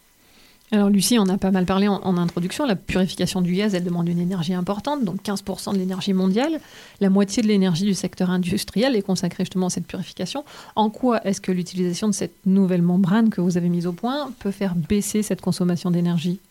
Alors 0.74 0.90
Lucie, 0.90 1.18
on 1.18 1.30
a 1.30 1.38
pas 1.38 1.52
mal 1.52 1.66
parlé 1.66 1.88
en, 1.88 2.18
introduction. 2.18 2.66
La 2.66 2.76
purification 2.76 3.40
du 3.42 3.54
gaz, 3.54 3.74
elle 3.74 3.86
demande 3.86 4.10
une 4.10 4.20
énergie 4.20 4.54
importante, 4.54 5.06
donc 5.06 5.22
15% 5.24 5.72
de 5.72 5.78
l'énergie 5.78 6.12
mondiale. 6.12 6.60
La 7.00 7.10
moitié 7.10 7.42
de 7.42 7.48
l'énergie 7.48 7.86
du 7.86 7.94
secteur 7.94 8.30
industriel 8.30 8.94
est 8.98 9.02
consacrée 9.02 9.46
justement 9.46 9.68
à 9.68 9.70
cette 9.70 9.88
purification. 9.88 10.44
En 10.76 10.90
quoi 10.90 11.26
est-ce 11.26 11.40
que 11.40 11.54
l'utilisation 11.54 12.10
de 12.10 12.14
cette 12.14 12.36
nouvelle 12.46 12.82
membrane 12.82 13.30
que 13.30 13.40
vous 13.40 13.56
avez 13.56 13.70
mise 13.70 13.88
au 13.88 13.94
point 13.94 14.30
peut 14.40 14.52
faire 14.52 14.76
baisser 14.76 15.24
cette 15.24 15.40
consommation 15.40 15.90
d'énergie? 15.90 16.42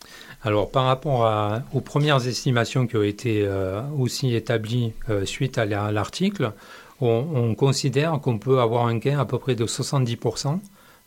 Alors, 0.41 0.71
par 0.71 0.85
rapport 0.85 1.61
aux 1.73 1.81
premières 1.81 2.25
estimations 2.27 2.87
qui 2.87 2.97
ont 2.97 3.03
été 3.03 3.43
euh, 3.45 3.83
aussi 3.99 4.33
établies 4.33 4.93
euh, 5.11 5.25
suite 5.25 5.59
à 5.59 5.65
la- 5.65 5.85
à 5.85 5.91
l'article, 5.91 6.53
on 7.01 7.53
considère 7.53 8.19
qu'on 8.19 8.39
peut 8.39 8.59
avoir 8.61 8.87
un 8.87 8.97
gain 8.97 9.19
à 9.19 9.25
peu 9.25 9.37
près 9.37 9.53
de 9.53 9.67
70% 9.67 10.59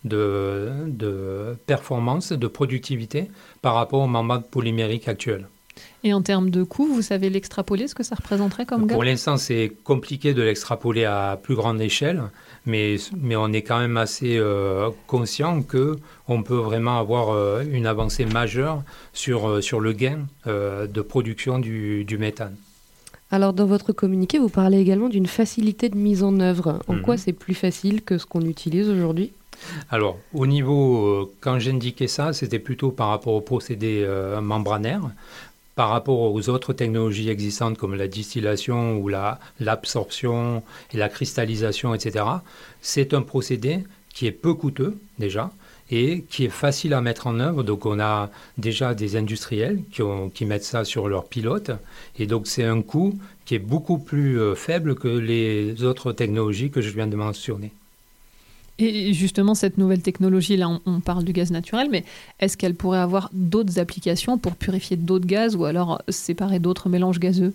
de, 0.04 0.70
de 0.86 1.56
performance, 1.66 2.32
de 2.32 2.46
productivité 2.46 3.30
par 3.62 3.74
rapport 3.74 4.00
aux 4.00 4.06
membranes 4.06 4.42
polymériques 4.42 5.08
actuelles. 5.08 5.46
Et 6.04 6.12
en 6.12 6.20
termes 6.22 6.50
de 6.50 6.62
coût, 6.62 6.86
vous 6.86 7.00
savez 7.02 7.30
l'extrapoler, 7.30 7.86
ce 7.88 7.94
que 7.94 8.02
ça 8.02 8.14
représenterait 8.14 8.66
comme 8.66 8.86
gaz 8.86 8.94
Pour 8.94 9.04
l'instant, 9.04 9.36
c'est 9.36 9.72
compliqué 9.84 10.34
de 10.34 10.42
l'extrapoler 10.42 11.04
à 11.04 11.38
plus 11.42 11.54
grande 11.54 11.80
échelle, 11.80 12.22
mais, 12.66 12.96
mais 13.16 13.36
on 13.36 13.48
est 13.52 13.62
quand 13.62 13.78
même 13.78 13.96
assez 13.96 14.36
euh, 14.36 14.90
conscient 15.06 15.62
que 15.62 15.96
on 16.28 16.42
peut 16.42 16.56
vraiment 16.56 16.98
avoir 16.98 17.30
euh, 17.30 17.62
une 17.70 17.86
avancée 17.86 18.26
majeure 18.26 18.82
sur, 19.12 19.48
euh, 19.48 19.60
sur 19.60 19.80
le 19.80 19.92
gain 19.92 20.26
euh, 20.46 20.86
de 20.86 21.00
production 21.02 21.58
du, 21.58 22.04
du 22.04 22.18
méthane. 22.18 22.56
Alors, 23.30 23.52
dans 23.52 23.66
votre 23.66 23.92
communiqué, 23.92 24.38
vous 24.38 24.48
parlez 24.48 24.78
également 24.80 25.08
d'une 25.08 25.26
facilité 25.28 25.88
de 25.88 25.96
mise 25.96 26.22
en 26.22 26.40
œuvre. 26.40 26.80
En 26.88 26.94
Mhm. 26.94 27.02
quoi 27.02 27.16
c'est 27.16 27.32
plus 27.32 27.54
facile 27.54 28.02
que 28.02 28.18
ce 28.18 28.26
qu'on 28.26 28.42
utilise 28.42 28.88
aujourd'hui? 28.88 29.32
Alors, 29.90 30.18
au 30.34 30.46
niveau, 30.46 31.06
euh, 31.06 31.32
quand 31.40 31.58
j'indiquais 31.58 32.08
ça, 32.08 32.32
c'était 32.32 32.58
plutôt 32.58 32.90
par 32.90 33.08
rapport 33.08 33.34
au 33.34 33.40
procédé 33.40 34.02
euh, 34.06 34.40
membranaire, 34.40 35.02
par 35.74 35.90
rapport 35.90 36.20
aux 36.20 36.48
autres 36.48 36.72
technologies 36.72 37.28
existantes 37.30 37.78
comme 37.78 37.94
la 37.94 38.08
distillation 38.08 38.96
ou 38.98 39.08
la- 39.08 39.38
l'absorption 39.60 40.62
et 40.92 40.96
la 40.96 41.08
cristallisation, 41.08 41.94
etc. 41.94 42.24
C'est 42.82 43.14
un 43.14 43.22
procédé 43.22 43.84
qui 44.12 44.26
est 44.26 44.32
peu 44.32 44.54
coûteux 44.54 44.98
déjà 45.18 45.50
et 45.92 46.24
qui 46.30 46.44
est 46.44 46.48
facile 46.50 46.94
à 46.94 47.00
mettre 47.00 47.26
en 47.26 47.40
œuvre. 47.40 47.62
Donc, 47.62 47.86
on 47.86 47.98
a 48.00 48.30
déjà 48.58 48.94
des 48.94 49.16
industriels 49.16 49.80
qui, 49.92 50.02
qui 50.34 50.44
mettent 50.44 50.64
ça 50.64 50.84
sur 50.84 51.08
leur 51.08 51.24
pilote 51.26 51.70
et 52.18 52.26
donc 52.26 52.46
c'est 52.46 52.64
un 52.64 52.82
coût 52.82 53.18
qui 53.44 53.54
est 53.56 53.58
beaucoup 53.58 53.98
plus 53.98 54.38
euh, 54.40 54.54
faible 54.54 54.94
que 54.94 55.08
les 55.08 55.82
autres 55.84 56.12
technologies 56.12 56.70
que 56.70 56.80
je 56.80 56.90
viens 56.90 57.06
de 57.08 57.16
mentionner. 57.16 57.72
Et 58.80 59.12
justement, 59.12 59.54
cette 59.54 59.78
nouvelle 59.78 60.02
technologie, 60.02 60.56
là, 60.56 60.68
on, 60.86 61.00
parle 61.00 61.24
du 61.24 61.32
gaz 61.32 61.50
naturel, 61.50 61.88
mais 61.90 62.04
est-ce 62.38 62.56
qu'elle 62.56 62.74
pourrait 62.74 62.98
avoir 62.98 63.30
d'autres 63.32 63.78
applications 63.78 64.38
pour 64.38 64.56
purifier 64.56 64.96
d'autres 64.96 65.26
gaz 65.26 65.54
ou 65.56 65.64
alors 65.64 66.02
séparer 66.08 66.58
d'autres 66.58 66.88
mélanges 66.88 67.18
gazeux? 67.18 67.52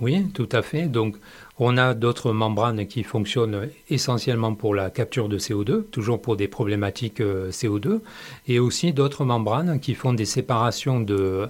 Oui, 0.00 0.24
tout 0.34 0.48
à 0.52 0.62
fait. 0.62 0.86
Donc, 0.86 1.16
on 1.58 1.76
a 1.76 1.94
d'autres 1.94 2.32
membranes 2.32 2.86
qui 2.86 3.02
fonctionnent 3.02 3.68
essentiellement 3.88 4.54
pour 4.54 4.74
la 4.74 4.90
capture 4.90 5.28
de 5.28 5.38
CO2, 5.38 5.84
toujours 5.90 6.20
pour 6.20 6.36
des 6.36 6.48
problématiques 6.48 7.20
euh, 7.20 7.50
CO2, 7.50 8.00
et 8.48 8.58
aussi 8.58 8.92
d'autres 8.92 9.24
membranes 9.24 9.78
qui 9.80 9.94
font 9.94 10.12
des 10.12 10.24
séparations 10.24 11.00
de- 11.00 11.48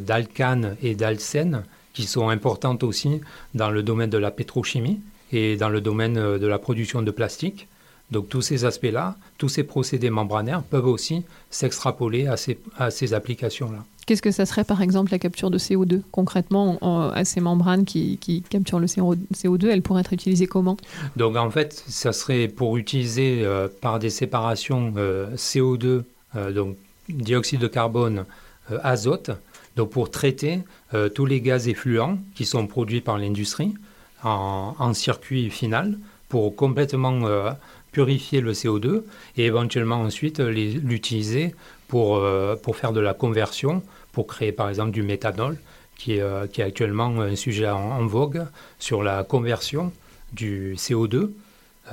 d'alcanes 0.00 0.76
et 0.82 0.94
d'alcènes 0.94 1.62
qui 1.96 2.04
sont 2.04 2.28
importantes 2.28 2.82
aussi 2.82 3.22
dans 3.54 3.70
le 3.70 3.82
domaine 3.82 4.10
de 4.10 4.18
la 4.18 4.30
pétrochimie 4.30 5.00
et 5.32 5.56
dans 5.56 5.70
le 5.70 5.80
domaine 5.80 6.18
euh, 6.18 6.38
de 6.38 6.46
la 6.46 6.58
production 6.58 7.00
de 7.00 7.10
plastique. 7.10 7.68
Donc 8.12 8.28
tous 8.28 8.40
ces 8.42 8.64
aspects-là, 8.64 9.16
tous 9.38 9.48
ces 9.48 9.64
procédés 9.64 10.10
membranaires 10.10 10.62
peuvent 10.62 10.86
aussi 10.86 11.22
s'extrapoler 11.50 12.26
à 12.28 12.36
ces, 12.36 12.58
à 12.78 12.90
ces 12.90 13.14
applications-là. 13.14 13.78
Qu'est-ce 14.06 14.22
que 14.22 14.30
ça 14.30 14.46
serait 14.46 14.62
par 14.62 14.82
exemple 14.82 15.10
la 15.10 15.18
capture 15.18 15.50
de 15.50 15.58
CO2 15.58 16.02
Concrètement, 16.12 16.78
en- 16.80 17.10
à 17.10 17.24
ces 17.24 17.40
membranes 17.40 17.84
qui, 17.84 18.18
qui 18.18 18.42
capturent 18.42 18.78
le 18.78 18.86
CO2, 18.86 19.66
elles 19.68 19.82
pourraient 19.82 20.02
être 20.02 20.12
utilisées 20.12 20.46
comment? 20.46 20.76
Donc 21.16 21.36
en 21.36 21.50
fait, 21.50 21.82
ça 21.88 22.12
serait 22.12 22.46
pour 22.46 22.76
utiliser 22.76 23.40
euh, 23.44 23.66
par 23.80 23.98
des 23.98 24.10
séparations 24.10 24.94
euh, 24.96 25.34
CO2, 25.34 26.04
euh, 26.36 26.52
donc 26.52 26.76
dioxyde 27.08 27.58
de 27.60 27.66
carbone, 27.66 28.24
euh, 28.70 28.78
azote, 28.84 29.32
donc 29.74 29.90
pour 29.90 30.12
traiter 30.12 30.60
euh, 30.94 31.08
tous 31.08 31.26
les 31.26 31.40
gaz 31.40 31.66
effluents 31.66 32.18
qui 32.36 32.44
sont 32.44 32.68
produits 32.68 33.00
par 33.00 33.18
l'industrie 33.18 33.74
en, 34.22 34.76
en 34.78 34.94
circuit 34.94 35.50
final 35.50 35.98
pour 36.28 36.54
complètement 36.54 37.26
euh, 37.26 37.50
purifier 37.96 38.42
le 38.42 38.52
CO2 38.52 39.04
et 39.38 39.46
éventuellement 39.46 40.02
ensuite 40.02 40.38
l'utiliser 40.38 41.54
pour, 41.88 42.16
euh, 42.16 42.54
pour 42.54 42.76
faire 42.76 42.92
de 42.92 43.00
la 43.00 43.14
conversion, 43.14 43.82
pour 44.12 44.26
créer 44.26 44.52
par 44.52 44.68
exemple 44.68 44.90
du 44.90 45.02
méthanol, 45.02 45.56
qui 45.96 46.16
est, 46.16 46.20
euh, 46.20 46.46
actuellement 46.58 47.06
un 47.22 47.36
sujet 47.36 47.70
en, 47.70 47.92
en 47.92 48.04
vogue 48.04 48.44
sur 48.78 49.02
la 49.02 49.24
conversion 49.24 49.92
du 50.34 50.74
CO2 50.74 51.30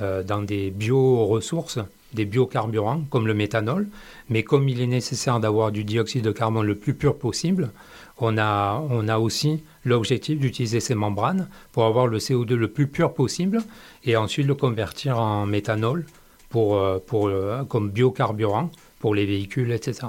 euh, 0.02 0.22
dans 0.22 0.42
des 0.42 0.70
bioressources, 0.70 1.78
des 2.12 2.26
biocarburants 2.26 3.04
comme 3.08 3.26
le 3.26 3.32
méthanol. 3.32 3.88
Mais 4.28 4.42
comme 4.42 4.68
il 4.68 4.82
est 4.82 4.86
nécessaire 4.86 5.40
d'avoir 5.40 5.72
du 5.72 5.84
dioxyde 5.84 6.22
de 6.22 6.32
carbone 6.32 6.66
le 6.66 6.74
plus 6.74 6.92
pur 6.92 7.16
possible, 7.16 7.70
on 8.18 8.38
a, 8.38 8.82
on 8.90 9.08
a 9.08 9.18
aussi 9.18 9.62
l'objectif 9.84 10.38
d'utiliser 10.38 10.80
ces 10.80 10.94
membranes 10.94 11.48
pour 11.72 11.84
avoir 11.84 12.06
le 12.06 12.18
CO2 12.18 12.54
le 12.54 12.68
plus 12.68 12.86
pur 12.86 13.12
possible 13.12 13.62
et 14.04 14.16
ensuite 14.16 14.46
le 14.46 14.54
convertir 14.54 15.18
en 15.18 15.46
méthanol 15.46 16.06
euh, 16.56 17.00
euh, 17.12 17.64
comme 17.64 17.90
biocarburant 17.90 18.70
pour 19.00 19.14
les 19.14 19.26
véhicules, 19.26 19.72
etc. 19.72 20.06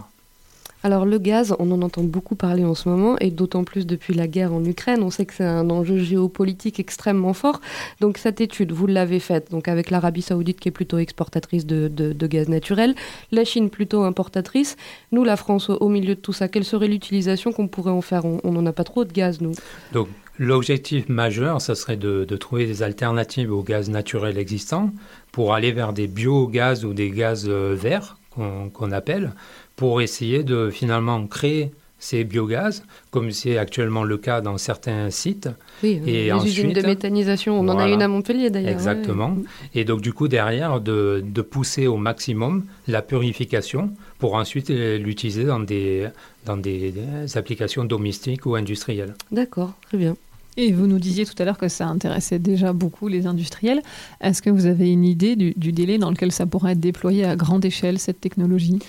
Alors 0.86 1.04
le 1.08 1.18
gaz, 1.18 1.56
on 1.58 1.72
en 1.72 1.82
entend 1.82 2.04
beaucoup 2.04 2.36
parler 2.36 2.64
en 2.64 2.76
ce 2.76 2.88
moment, 2.88 3.16
et 3.20 3.32
d'autant 3.32 3.64
plus 3.64 3.88
depuis 3.88 4.14
la 4.14 4.28
guerre 4.28 4.54
en 4.54 4.64
Ukraine. 4.64 5.02
On 5.02 5.10
sait 5.10 5.26
que 5.26 5.34
c'est 5.34 5.44
un 5.44 5.72
enjeu 5.72 5.98
géopolitique 5.98 6.80
extrêmement 6.80 7.34
fort. 7.34 7.60
Donc 8.02 8.20
cette 8.20 8.40
étude, 8.40 8.72
vous 8.72 8.86
l'avez 8.86 9.20
faite, 9.20 9.50
donc 9.50 9.68
avec 9.68 9.90
l'Arabie 9.90 10.22
saoudite 10.22 10.60
qui 10.60 10.70
est 10.70 10.72
plutôt 10.72 11.00
exportatrice 11.00 11.66
de, 11.66 12.28
gaz 12.28 12.50
naturel, 12.50 12.94
la 13.32 13.46
Chine 13.46 13.72
plutôt 13.72 14.04
importatrice. 14.04 14.78
Nous, 15.12 15.24
la 15.24 15.38
France, 15.38 15.72
au, 15.72 15.90
milieu 15.90 16.14
de 16.14 16.20
tout 16.20 16.34
ça, 16.34 16.50
quelle 16.50 16.64
serait 16.64 16.88
l'utilisation 16.88 17.52
qu'on 17.52 17.68
pourrait 17.68 17.90
en 17.90 18.02
faire? 18.02 18.24
On 18.24 18.52
n'en 18.52 18.68
a 18.68 18.72
pas 18.72 18.84
trop 18.84 19.06
de 19.06 19.12
gaz, 19.12 19.42
nous. 19.42 19.54
Donc, 19.92 20.08
l'objectif 20.38 21.10
majeur, 21.10 21.62
ça 21.62 21.74
serait 21.74 21.98
de, 21.98 22.26
trouver 22.36 22.68
des 22.68 22.84
alternatives 22.84 23.52
au 23.52 23.64
gaz 23.64 23.90
naturel 23.90 24.38
existant 24.38 24.92
pour 25.32 25.56
aller 25.56 25.72
vers 25.72 25.94
des 25.94 26.06
biogaz 26.06 26.86
ou 26.86 26.94
des 26.94 27.10
gaz 27.10 27.48
euh, 27.50 27.74
verts, 27.74 28.20
qu'on 28.36 28.92
appelle, 28.92 29.32
pour 29.76 30.02
essayer 30.02 30.44
de 30.44 30.70
finalement 30.70 31.26
créer 31.28 31.72
ces 31.98 32.24
biogaz, 32.24 32.84
comme 33.10 33.32
c'est 33.32 33.58
actuellement 33.58 34.04
le 34.04 34.18
cas 34.18 34.42
dans 34.42 34.58
certains 34.58 35.10
sites. 35.10 35.50
Oui, 35.82 36.00
Et 36.06 36.30
les 36.30 36.46
usines 36.46 36.66
de 36.68 36.72
ensuite- 36.72 36.86
méthanisation, 36.86 37.60
on 37.60 37.68
en 37.70 37.80
a 37.80 37.88
une 37.90 38.02
à 38.02 38.08
Montpellier 38.08 38.50
d'ailleurs. 38.52 38.72
Exactement. 38.74 39.30
ouais. 39.30 39.44
Et 39.74 39.86
donc, 39.86 40.02
du 40.02 40.14
coup, 40.14 40.28
derrière, 40.28 40.82
de, 40.82 41.24
de 41.26 41.42
pousser 41.42 41.88
au 41.88 41.98
maximum 41.98 42.66
la 42.88 43.02
purification 43.02 43.92
pour 44.20 44.36
ensuite 44.36 44.70
l'utiliser 44.70 45.46
dans 45.46 45.60
des, 45.60 46.08
dans 46.46 46.58
des, 46.58 46.92
des 46.92 47.38
applications 47.38 47.86
domestiques 47.86 48.46
ou 48.46 48.56
industrielles. 48.56 49.16
D'accord, 49.32 49.74
très 49.88 49.98
bien. 49.98 50.16
Et 50.58 50.72
vous 50.74 50.88
nous 50.88 51.00
disiez 51.00 51.26
tout 51.26 51.34
à 51.40 51.44
l'heure 51.46 51.58
que 51.58 51.68
ça 51.70 51.88
intéressait 51.88 52.40
déjà 52.40 52.72
beaucoup 52.72 53.08
les 53.08 53.26
industriels. 53.26 53.82
Est-ce 54.22 54.42
que 54.42 54.50
vous 54.50 54.68
avez 54.68 54.92
une 54.92 55.04
idée 55.06 55.36
du, 55.36 55.54
du 55.58 55.72
délai 55.72 55.98
dans 55.98 56.12
lequel 56.12 56.32
ça 56.32 56.46
pourrait 56.46 56.74
être 56.74 56.80
déployé 56.80 57.26
à 57.26 57.36
grande 57.36 57.66
échelle, 57.66 58.00
cette 58.00 58.22
technologie? 58.22 58.80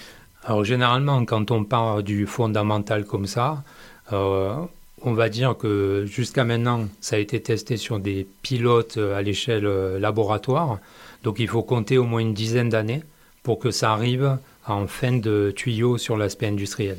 Alors 0.49 0.63
généralement, 0.63 1.25
quand 1.25 1.51
on 1.51 1.65
parle 1.65 2.05
du 2.05 2.25
fondamental 2.25 3.05
comme 3.05 3.27
ça, 3.27 3.65
euh, 4.13 4.55
on 5.03 5.13
va 5.13 5.29
dire 5.29 5.57
que 5.57 6.05
jusqu'à 6.07 6.45
maintenant, 6.45 6.87
ça 7.01 7.17
a 7.17 7.19
été 7.19 7.43
testé 7.43 7.77
sur 7.77 7.99
des 7.99 8.29
pilotes 8.43 8.97
à 8.97 9.23
l'échelle 9.23 9.67
laboratoire. 9.99 10.79
Donc 11.25 11.41
il 11.41 11.49
faut 11.49 11.65
compter 11.65 11.99
au 11.99 12.05
moins 12.05 12.21
une 12.21 12.33
dizaine 12.33 12.69
d'années 12.69 13.03
pour 13.43 13.59
que 13.59 13.73
ça 13.73 13.93
arrive 13.93 14.39
en 14.69 14.87
fin 14.87 15.17
de 15.17 15.53
tuyau 15.55 15.99
sur 15.99 16.17
l'aspect 16.17 16.47
industriel. 16.47 16.99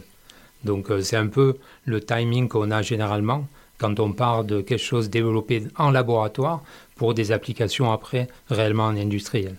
Donc 0.66 0.92
c'est 1.02 1.16
un 1.16 1.28
peu 1.28 1.56
le 1.86 2.02
timing 2.02 2.50
qu'on 2.50 2.70
a 2.70 2.82
généralement 2.82 3.48
quand 3.78 4.02
on 4.02 4.12
parle 4.12 4.46
de 4.46 4.60
quelque 4.60 4.84
chose 4.84 5.10
développé 5.10 5.64
en 5.78 5.92
laboratoire 5.92 6.64
pour 6.98 7.14
des 7.14 7.32
applications 7.32 7.94
après 7.94 8.28
réellement 8.50 8.88
en 8.88 8.98
industriel. 8.98 9.56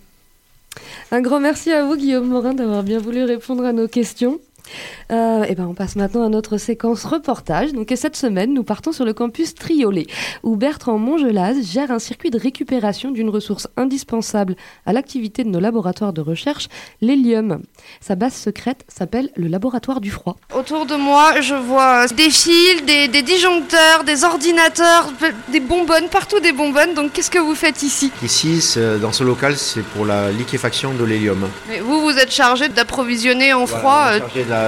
Un 1.10 1.20
grand 1.20 1.40
merci 1.40 1.72
à 1.72 1.84
vous, 1.84 1.96
Guillaume 1.96 2.28
Morin, 2.28 2.54
d'avoir 2.54 2.82
bien 2.82 2.98
voulu 2.98 3.24
répondre 3.24 3.64
à 3.64 3.72
nos 3.72 3.88
questions. 3.88 4.40
Euh, 5.10 5.44
et 5.44 5.54
ben 5.54 5.66
on 5.66 5.74
passe 5.74 5.96
maintenant 5.96 6.24
à 6.24 6.28
notre 6.28 6.58
séquence 6.58 7.04
reportage. 7.04 7.72
Donc, 7.72 7.92
et 7.92 7.96
cette 7.96 8.16
semaine, 8.16 8.52
nous 8.54 8.64
partons 8.64 8.92
sur 8.92 9.04
le 9.04 9.12
campus 9.12 9.54
Triolet, 9.54 10.06
où 10.42 10.56
Bertrand 10.56 10.98
Mongelaz 10.98 11.62
gère 11.62 11.90
un 11.90 11.98
circuit 11.98 12.30
de 12.30 12.38
récupération 12.38 13.10
d'une 13.10 13.30
ressource 13.30 13.68
indispensable 13.76 14.56
à 14.86 14.92
l'activité 14.92 15.44
de 15.44 15.48
nos 15.48 15.60
laboratoires 15.60 16.12
de 16.12 16.20
recherche, 16.20 16.68
l'hélium. 17.00 17.62
Sa 18.00 18.14
base 18.14 18.34
secrète 18.34 18.84
s'appelle 18.88 19.30
le 19.36 19.48
laboratoire 19.48 20.00
du 20.00 20.10
froid. 20.10 20.36
Autour 20.54 20.86
de 20.86 20.96
moi, 20.96 21.40
je 21.40 21.54
vois 21.54 22.06
des 22.08 22.30
fils, 22.30 22.84
des, 22.86 23.08
des 23.08 23.22
disjoncteurs, 23.22 24.04
des 24.04 24.24
ordinateurs, 24.24 25.12
des 25.50 25.60
bonbonnes, 25.60 26.08
partout 26.10 26.40
des 26.40 26.52
bonbonnes. 26.52 26.94
Donc, 26.94 27.12
qu'est-ce 27.12 27.30
que 27.30 27.38
vous 27.38 27.54
faites 27.54 27.82
ici? 27.82 28.10
Ici, 28.22 28.78
dans 29.00 29.12
ce 29.12 29.24
local, 29.24 29.56
c'est 29.56 29.82
pour 29.82 30.04
la 30.04 30.30
liquéfaction 30.30 30.94
de 30.94 31.04
l'hélium. 31.04 31.48
Mais 31.68 31.80
vous, 31.80 32.00
vous 32.00 32.16
êtes 32.18 32.32
chargé 32.32 32.68
d'approvisionner 32.68 33.52
en 33.52 33.66
froid 33.66 34.10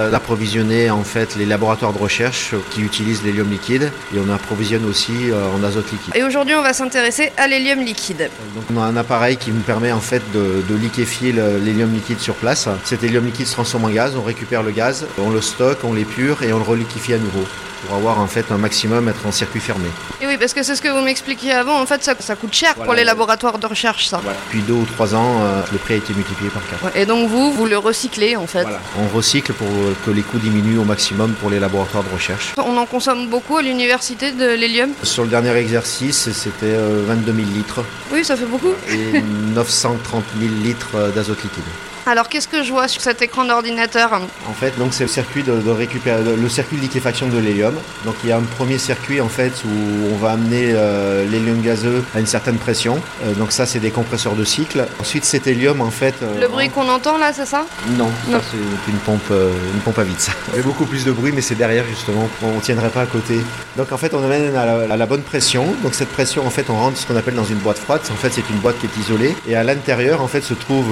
d'approvisionner 0.09 0.89
en 0.89 1.03
fait 1.03 1.35
les 1.35 1.45
laboratoires 1.45 1.93
de 1.93 1.97
recherche 1.97 2.55
qui 2.71 2.81
utilisent 2.81 3.23
l'hélium 3.23 3.49
liquide 3.49 3.91
et 4.13 4.19
on 4.19 4.31
approvisionne 4.31 4.85
aussi 4.85 5.31
euh, 5.31 5.55
en 5.55 5.63
azote 5.63 5.91
liquide. 5.91 6.15
Et 6.15 6.23
aujourd'hui 6.23 6.55
on 6.55 6.61
va 6.61 6.73
s'intéresser 6.73 7.31
à 7.37 7.47
l'hélium 7.47 7.79
liquide. 7.79 8.29
Donc 8.55 8.63
on 8.73 8.81
a 8.81 8.85
un 8.85 8.97
appareil 8.97 9.37
qui 9.37 9.51
nous 9.51 9.61
permet 9.61 9.91
en 9.91 9.99
fait 9.99 10.21
de, 10.33 10.63
de 10.67 10.75
liquéfier 10.75 11.31
l'hélium 11.31 11.93
liquide 11.93 12.19
sur 12.19 12.35
place. 12.35 12.67
Cet 12.83 13.03
hélium 13.03 13.25
liquide 13.25 13.47
se 13.47 13.53
transforme 13.53 13.85
en 13.85 13.89
gaz, 13.89 14.15
on 14.15 14.23
récupère 14.23 14.63
le 14.63 14.71
gaz, 14.71 15.05
on 15.17 15.29
le 15.29 15.41
stocke, 15.41 15.83
on 15.83 15.93
l'épure 15.93 16.43
et 16.43 16.53
on 16.53 16.57
le 16.57 16.63
reliquifie 16.63 17.13
à 17.13 17.17
nouveau 17.17 17.45
pour 17.85 17.95
avoir 17.95 18.19
en 18.19 18.27
fait 18.27 18.51
un 18.51 18.57
maximum, 18.57 19.09
être 19.09 19.25
en 19.25 19.31
circuit 19.31 19.59
fermé. 19.59 19.87
Et 20.21 20.27
oui, 20.27 20.37
parce 20.37 20.53
que 20.53 20.63
c'est 20.63 20.75
ce 20.75 20.81
que 20.81 20.89
vous 20.89 21.01
m'expliquiez 21.01 21.51
avant, 21.51 21.79
en 21.81 21.85
fait 21.85 22.03
ça, 22.03 22.13
ça 22.19 22.35
coûte 22.35 22.53
cher 22.53 22.75
pour 22.75 22.93
les 22.93 23.03
laboratoires 23.03 23.57
de 23.59 23.67
recherche 23.67 24.07
ça. 24.07 24.21
Depuis 24.47 24.61
deux 24.61 24.73
ou 24.73 24.85
trois 24.85 25.15
ans, 25.15 25.41
euh, 25.41 25.61
le 25.71 25.77
prix 25.77 25.95
a 25.95 25.97
été 25.97 26.13
multiplié 26.13 26.49
par 26.49 26.61
quatre. 26.67 26.95
et 26.95 27.05
donc 27.05 27.29
vous, 27.29 27.51
vous 27.51 27.65
le 27.65 27.77
recyclez 27.77 28.35
en 28.35 28.47
fait 28.47 28.67
On 28.99 29.15
recycle 29.15 29.53
pour 29.53 29.67
que 30.05 30.11
les 30.11 30.21
coûts 30.21 30.39
diminuent 30.39 30.79
au 30.79 30.83
maximum 30.83 31.33
pour 31.33 31.49
les 31.49 31.59
laboratoires 31.59 32.03
de 32.03 32.13
recherche. 32.13 32.53
On 32.57 32.77
en 32.77 32.85
consomme 32.85 33.27
beaucoup 33.27 33.57
à 33.57 33.61
l'université 33.61 34.31
de 34.31 34.53
l'hélium 34.53 34.91
Sur 35.03 35.23
le 35.23 35.29
dernier 35.29 35.55
exercice, 35.55 36.31
c'était 36.31 36.75
22 36.75 37.31
euh, 37.31 37.35
000 37.35 37.47
litres. 37.53 37.83
Oui, 38.11 38.23
ça 38.23 38.35
fait 38.35 38.45
beaucoup. 38.45 38.73
Et 38.89 39.21
930 39.55 40.23
000 40.39 40.53
litres 40.63 40.95
euh, 40.95 41.11
d'azote 41.11 41.43
liquide. 41.43 41.63
Alors 42.07 42.29
qu'est-ce 42.29 42.47
que 42.47 42.63
je 42.63 42.71
vois 42.71 42.87
sur 42.87 43.01
cet 43.01 43.21
écran 43.21 43.45
d'ordinateur 43.45 44.11
En 44.49 44.53
fait, 44.53 44.77
donc 44.79 44.93
c'est 44.93 45.03
le 45.03 45.09
circuit 45.09 45.43
de, 45.43 45.53
le 45.53 46.49
circuit 46.49 46.77
de 46.77 46.81
liquéfaction 46.81 47.27
de 47.27 47.37
l'hélium. 47.37 47.75
Donc 48.05 48.15
il 48.23 48.29
y 48.29 48.33
a 48.33 48.37
un 48.37 48.41
premier 48.41 48.79
circuit 48.79 49.21
en 49.21 49.29
fait 49.29 49.53
où 49.65 50.13
on 50.13 50.17
va 50.17 50.31
amener 50.31 50.73
euh, 50.73 51.25
l'hélium 51.29 51.61
gazeux 51.61 52.03
à 52.15 52.19
une 52.19 52.25
certaine 52.25 52.57
pression. 52.57 52.99
Euh, 53.23 53.33
donc 53.33 53.51
ça 53.51 53.67
c'est 53.67 53.79
des 53.79 53.91
compresseurs 53.91 54.33
de 54.33 54.43
cycle. 54.43 54.87
Ensuite 54.99 55.25
cet 55.25 55.45
hélium 55.45 55.81
en 55.81 55.91
fait. 55.91 56.15
Euh, 56.23 56.39
le 56.41 56.47
bruit 56.47 56.69
qu'on 56.69 56.89
entend 56.89 57.17
là, 57.17 57.33
c'est 57.33 57.45
ça 57.45 57.65
Non, 57.97 58.09
c'est 58.29 58.91
une 58.91 58.97
pompe, 58.99 59.29
une 59.29 59.81
pompe 59.81 59.99
à 59.99 60.03
vide. 60.03 60.19
Ça. 60.19 60.31
Il 60.53 60.57
y 60.57 60.59
a 60.59 60.63
beaucoup 60.63 60.85
plus 60.85 61.05
de 61.05 61.11
bruit, 61.11 61.31
mais 61.33 61.41
c'est 61.41 61.55
derrière 61.55 61.85
justement. 61.87 62.27
On 62.41 62.59
tiendrait 62.59 62.89
pas 62.89 63.01
à 63.01 63.05
côté. 63.05 63.39
Donc 63.77 63.91
en 63.91 63.97
fait 63.97 64.13
on 64.15 64.23
amène 64.23 64.55
à 64.55 64.65
la, 64.65 64.93
à 64.93 64.97
la, 64.97 65.05
bonne 65.05 65.21
pression. 65.21 65.75
Donc 65.83 65.93
cette 65.93 66.09
pression 66.09 66.45
en 66.47 66.49
fait 66.49 66.69
on 66.69 66.75
rentre 66.75 66.97
ce 66.97 67.05
qu'on 67.05 67.15
appelle 67.15 67.35
dans 67.35 67.45
une 67.45 67.59
boîte 67.59 67.77
froide. 67.77 68.01
En 68.11 68.15
fait 68.15 68.31
c'est 68.31 68.49
une 68.49 68.57
boîte 68.57 68.79
qui 68.79 68.87
est 68.87 68.97
isolée 68.99 69.35
et 69.47 69.55
à 69.55 69.63
l'intérieur 69.63 70.21
en 70.21 70.27
fait 70.27 70.41
se 70.41 70.55
trouve 70.55 70.87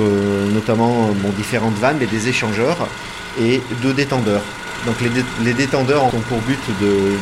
notamment 0.54 0.99
différentes 1.38 1.77
vannes, 1.77 1.98
mais 2.00 2.06
des 2.06 2.27
échangeurs 2.27 2.88
et 3.39 3.62
deux 3.82 3.94
détendeurs. 3.94 4.44
Donc 4.86 4.95
les, 5.43 5.53
détendeurs 5.53 6.05
ont 6.05 6.21
pour 6.21 6.39
but 6.39 6.59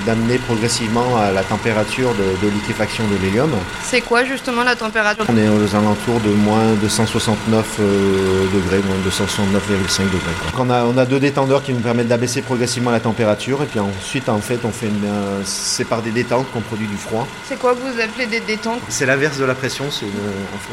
d'amener 0.06 0.38
progressivement 0.38 1.18
à 1.18 1.32
la 1.32 1.44
température 1.44 2.14
de, 2.14 2.48
liquéfaction 2.48 3.04
de 3.08 3.16
l'hélium. 3.24 3.50
C'est 3.84 4.02
quoi 4.02 4.24
justement 4.24 4.64
la 4.64 4.76
température? 4.76 5.26
On 5.28 5.38
est 5.38 5.48
aux 5.48 5.76
alentours 5.76 6.20
de 6.20 6.30
moins 6.30 6.74
269 6.82 7.78
euh, 7.80 8.46
degrés, 8.54 8.82
moins 8.86 8.98
269,5 9.08 10.04
degrés. 10.06 10.20
Donc 10.46 10.60
on 10.60 10.70
a, 10.70 10.84
on 10.84 10.98
a 10.98 11.06
deux 11.06 11.20
détendeurs 11.20 11.64
qui 11.64 11.74
nous 11.74 11.80
permettent 11.80 12.08
d'abaisser 12.08 12.42
progressivement 12.42 12.92
la 12.92 13.00
température 13.00 13.64
et 13.64 13.66
puis 13.66 13.80
ensuite 13.80 14.30
en 14.30 14.40
fait 14.40 14.60
on 14.64 14.72
fait 14.72 14.88
euh, 14.88 15.42
c'est 15.44 15.86
par 15.86 16.02
des 16.02 16.12
détentes 16.12 16.52
qu'on 16.52 16.62
produit 16.62 16.88
du 16.88 16.98
froid. 16.98 17.28
C'est 17.48 17.58
quoi 17.58 17.74
vous 17.74 18.02
appelez 18.02 18.28
des 18.28 18.40
détentes? 18.40 18.82
C'est 18.90 19.06
l'inverse 19.06 19.38
de 19.38 19.46
la 19.46 19.56
pression. 19.56 19.86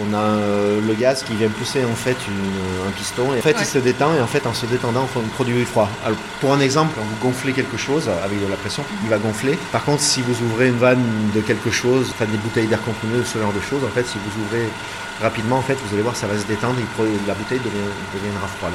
on 0.02 0.14
a 0.14 0.18
euh, 0.18 0.80
le 0.86 0.94
gaz 0.94 1.22
qui 1.22 1.34
vient 1.34 1.48
pousser 1.48 1.84
en 1.84 1.94
fait 1.94 2.16
un 2.86 2.90
piston 2.92 3.34
et 3.34 3.38
en 3.38 3.42
fait 3.42 3.56
il 3.58 3.66
se 3.66 3.78
détend 3.78 4.14
et 4.14 4.20
en 4.20 4.26
fait 4.26 4.46
en 4.46 4.54
se 4.54 4.66
détendant 4.66 5.08
on 5.16 5.20
produit 5.34 5.54
du 5.54 5.64
froid. 5.64 5.88
pour 6.40 6.52
un 6.52 6.60
exemple 6.60 6.73
exemple, 6.74 6.94
quand 6.96 7.04
vous 7.04 7.16
gonflez 7.22 7.52
quelque 7.52 7.76
chose 7.76 8.10
avec 8.24 8.42
de 8.42 8.50
la 8.50 8.56
pression, 8.56 8.82
il 9.04 9.08
va 9.08 9.18
gonfler. 9.18 9.56
Par 9.70 9.84
contre, 9.84 10.02
si 10.02 10.22
vous 10.22 10.34
ouvrez 10.44 10.68
une 10.70 10.76
vanne 10.76 11.04
de 11.32 11.40
quelque 11.40 11.70
chose, 11.70 12.10
enfin 12.10 12.24
des 12.24 12.36
bouteilles 12.36 12.66
d'air 12.66 12.82
comprimé, 12.82 13.22
ce 13.24 13.38
genre 13.38 13.52
de 13.52 13.60
choses, 13.60 13.84
en 13.84 13.94
fait, 13.94 14.04
si 14.04 14.18
vous 14.18 14.42
ouvrez 14.42 14.66
rapidement, 15.22 15.58
en 15.58 15.62
fait, 15.62 15.78
vous 15.86 15.94
allez 15.94 16.02
voir, 16.02 16.16
ça 16.16 16.26
va 16.26 16.36
se 16.36 16.46
détendre 16.46 16.74
et 16.80 17.28
la 17.28 17.34
bouteille 17.34 17.60
deviendra 17.60 18.48
froide. 18.58 18.74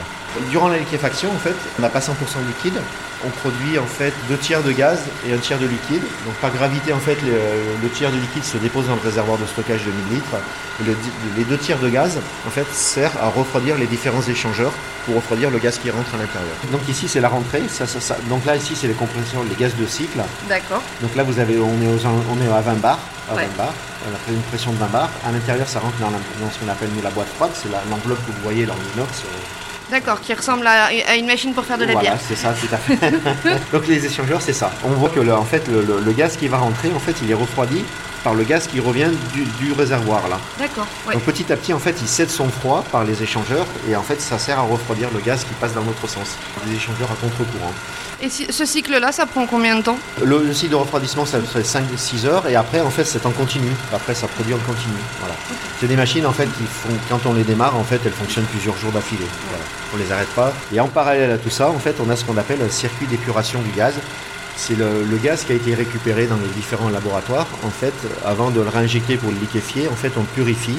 Durant 0.49 0.67
la 0.67 0.77
liquéfaction, 0.77 1.29
en 1.31 1.37
fait, 1.39 1.55
on 1.77 1.81
n'a 1.81 1.89
pas 1.89 1.99
100% 1.99 2.09
de 2.09 2.47
liquide. 2.47 2.81
On 3.25 3.29
produit 3.29 3.77
en 3.77 3.85
fait 3.85 4.13
deux 4.29 4.37
tiers 4.37 4.63
de 4.63 4.71
gaz 4.71 4.99
et 5.27 5.33
un 5.33 5.37
tiers 5.37 5.59
de 5.59 5.65
liquide. 5.65 6.01
Donc 6.25 6.35
par 6.35 6.51
gravité, 6.51 6.93
en 6.93 6.99
fait, 6.99 7.17
le, 7.21 7.89
tiers 7.89 8.11
de 8.11 8.17
liquide 8.17 8.43
se 8.43 8.57
dépose 8.57 8.87
dans 8.87 8.95
le 8.95 9.01
réservoir 9.01 9.37
de 9.37 9.45
stockage 9.45 9.81
de 9.83 9.91
1000 9.91 10.15
litres. 10.15 10.95
les 11.37 11.43
deux 11.43 11.57
tiers 11.57 11.79
de 11.79 11.89
gaz, 11.89 12.17
en 12.47 12.49
fait, 12.49 12.65
sert 12.71 13.11
à 13.21 13.27
refroidir 13.27 13.77
les 13.77 13.87
différents 13.87 14.21
échangeurs 14.21 14.71
pour 15.05 15.15
refroidir 15.15 15.49
le 15.49 15.57
gaz 15.57 15.77
qui 15.79 15.89
rentre 15.89 16.13
à 16.13 16.17
l'intérieur. 16.17 16.55
Donc 16.71 16.87
ici, 16.87 17.07
c'est 17.07 17.19
la 17.19 17.29
rentrée. 17.29 17.63
Ça, 17.67 17.85
ça, 17.87 18.15
Donc 18.29 18.45
là, 18.45 18.55
ici, 18.55 18.75
c'est 18.75 18.87
les 18.87 18.93
compressions, 18.93 19.43
les 19.49 19.55
gaz 19.55 19.75
de 19.75 19.85
cycle. 19.85 20.19
D'accord. 20.47 20.81
Donc 21.01 21.15
là, 21.15 21.23
vous 21.23 21.39
avez, 21.39 21.57
on 21.59 21.81
est, 21.81 22.05
on 22.05 22.41
est 22.41 22.53
à 22.53 22.61
20 22.61 22.73
bars. 22.75 22.99
À 23.29 23.35
20 23.35 23.41
bars. 23.57 23.73
On 24.07 24.15
a 24.15 24.17
fait 24.25 24.33
une 24.33 24.41
pression 24.43 24.71
de 24.71 24.77
20 24.77 24.87
bars. 24.87 25.09
À 25.25 25.31
l'intérieur, 25.31 25.67
ça 25.67 25.79
rentre 25.79 25.97
dans, 25.97 26.09
ce 26.09 26.59
qu'on 26.59 26.71
appelle 26.71 26.89
nous, 26.95 27.01
la 27.01 27.09
boîte 27.09 27.27
froide. 27.35 27.51
C'est 27.53 27.69
l'enveloppe 27.89 28.25
que 28.25 28.31
vous 28.31 28.43
voyez 28.43 28.65
dans 28.65 28.75
l'inox. 28.75 29.23
D'accord, 29.89 30.21
qui 30.21 30.33
ressemble 30.33 30.67
à, 30.67 31.15
une 31.15 31.25
machine 31.25 31.53
pour 31.53 31.65
faire 31.65 31.77
de 31.77 31.85
la 31.85 31.93
voilà, 31.93 32.11
bière. 32.11 32.19
c'est 32.27 32.35
ça, 32.35 32.53
tout 32.53 32.73
à 32.73 32.77
fait. 32.77 33.11
Donc 33.73 33.87
les 33.87 34.05
échangeurs, 34.05 34.41
c'est 34.41 34.53
ça. 34.53 34.71
On 34.83 34.89
voit 34.89 35.09
que 35.09 35.19
le, 35.19 35.33
en 35.33 35.43
fait, 35.43 35.67
le, 35.67 36.11
gaz 36.11 36.37
qui 36.37 36.47
va 36.47 36.57
rentrer, 36.57 36.91
en 36.95 36.99
fait, 36.99 37.15
il 37.23 37.31
est 37.31 37.35
refroidi 37.35 37.83
par 38.23 38.33
le 38.33 38.43
gaz 38.43 38.67
qui 38.67 38.79
revient 38.79 39.09
du, 39.33 39.73
réservoir 39.73 40.27
là. 40.27 40.39
D'accord. 40.57 40.87
Donc 41.11 41.21
petit 41.23 41.51
à 41.51 41.55
petit, 41.55 41.73
en 41.73 41.79
fait, 41.79 41.95
il 42.01 42.07
cède 42.07 42.29
son 42.29 42.49
froid 42.49 42.83
par 42.91 43.03
les 43.03 43.21
échangeurs 43.23 43.65
et 43.89 43.95
en 43.95 44.03
fait, 44.03 44.19
ça 44.19 44.37
sert 44.37 44.59
à 44.59 44.63
refroidir 44.63 45.09
le 45.13 45.19
gaz 45.19 45.43
qui 45.43 45.53
passe 45.53 45.73
dans 45.73 45.83
l'autre 45.83 46.07
sens. 46.07 46.37
Des 46.65 46.75
échangeurs 46.75 47.09
à 47.11 47.15
contre-courant. 47.15 47.73
Et 48.21 48.29
ce 48.29 48.65
cycle-là, 48.65 49.13
ça 49.13 49.25
prend 49.25 49.45
combien 49.45 49.77
de 49.77 49.81
temps? 49.81 49.97
Le, 50.21 50.53
cycle 50.53 50.71
de 50.71 50.75
refroidissement, 50.75 51.25
ça 51.25 51.39
fait 51.39 51.61
5-6 51.61 52.25
heures 52.25 52.47
et 52.47 52.55
après, 52.57 52.81
en 52.81 52.89
fait, 52.89 53.05
c'est 53.05 53.25
en 53.25 53.31
continu. 53.31 53.69
Après, 53.93 54.13
ça 54.13 54.27
produit 54.27 54.53
en 54.53 54.57
continu. 54.57 54.93
Voilà. 55.21 55.35
C'est 55.79 55.87
des 55.87 55.95
machines, 55.95 56.25
en 56.25 56.33
fait, 56.33 56.47
qui 56.57 56.65
font, 56.65 56.89
quand 57.07 57.25
on 57.25 57.33
les 57.33 57.43
démarre, 57.43 57.77
en 57.77 57.83
fait, 57.83 58.01
elles 58.03 58.11
fonctionnent 58.11 58.45
plusieurs 58.45 58.77
jours 58.77 58.91
d'affilée. 58.91 59.27
Voilà. 59.49 59.63
On 59.93 59.97
les 59.97 60.11
arrête 60.11 60.35
pas. 60.35 60.51
Et 60.73 60.81
en 60.81 60.89
parallèle 60.89 61.31
à 61.31 61.37
tout 61.37 61.49
ça, 61.49 61.69
en 61.69 61.79
fait, 61.79 61.95
on 62.05 62.09
a 62.09 62.17
ce 62.17 62.25
qu'on 62.25 62.35
appelle 62.35 62.61
un 62.61 62.69
circuit 62.69 63.07
d'épuration 63.07 63.61
du 63.61 63.71
gaz. 63.71 63.93
C'est 64.61 64.77
le, 64.77 65.17
gaz 65.23 65.45
qui 65.45 65.53
a 65.53 65.55
été 65.55 65.73
récupéré 65.73 66.27
dans 66.27 66.35
les 66.35 66.49
différents 66.49 66.89
laboratoires. 66.89 67.47
En 67.63 67.69
fait, 67.69 67.93
avant 68.25 68.51
de 68.51 68.59
le 68.59 68.67
réinjecter 68.67 69.15
pour 69.15 69.31
le 69.31 69.37
liquéfier, 69.37 69.87
en 69.87 69.95
fait, 69.95 70.11
on 70.17 70.23
purifie 70.23 70.77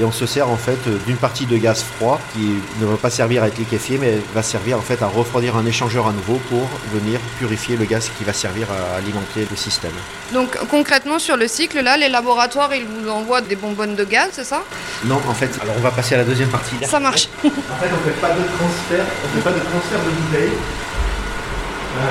et 0.00 0.04
on 0.04 0.12
se 0.12 0.26
sert 0.26 0.48
en 0.48 0.56
fait 0.56 0.78
d'une 1.06 1.16
partie 1.16 1.44
de 1.44 1.56
gaz 1.56 1.82
froid 1.82 2.20
qui 2.32 2.54
ne 2.80 2.86
va 2.86 2.96
pas 2.96 3.10
servir 3.10 3.42
à 3.42 3.48
être 3.48 3.58
liquéfié 3.58 3.98
mais 3.98 4.18
va 4.32 4.42
servir 4.42 4.78
en 4.78 4.80
fait 4.80 5.02
à 5.02 5.06
refroidir 5.06 5.56
un 5.56 5.66
échangeur 5.66 6.06
à 6.06 6.12
nouveau 6.12 6.40
pour 6.48 6.68
venir 6.92 7.18
purifier 7.38 7.76
le 7.76 7.84
gaz 7.84 8.08
qui 8.16 8.22
va 8.22 8.32
servir 8.32 8.68
à 8.70 8.96
alimenter 8.98 9.46
le 9.50 9.56
système. 9.56 9.92
Donc 10.32 10.56
concrètement 10.70 11.18
sur 11.18 11.36
le 11.36 11.48
cycle 11.48 11.80
là, 11.80 11.96
les 11.96 12.08
laboratoires 12.08 12.72
ils 12.74 12.86
vous 12.86 13.10
envoient 13.10 13.40
des 13.40 13.56
bonbonnes 13.56 13.96
de 13.96 14.04
gaz, 14.04 14.28
c'est 14.32 14.44
ça? 14.44 14.62
Non, 15.04 15.20
en 15.28 15.34
fait, 15.34 15.50
alors 15.60 15.74
on 15.76 15.82
va 15.82 15.90
passer 15.90 16.14
à 16.14 16.18
la 16.18 16.24
deuxième 16.24 16.48
partie. 16.48 16.76
Ça 16.84 17.00
marche. 17.00 17.28
en 17.44 17.48
fait, 17.50 17.90
on 17.92 18.06
fait 18.06 18.20
pas 18.20 18.30
de 18.30 18.42
transfert, 18.56 19.04
on 19.24 19.36
fait 19.36 19.42
pas 19.42 19.50
de 19.50 19.60
transfert 19.60 19.98
de 19.98 20.10
bouteilles 20.10 20.58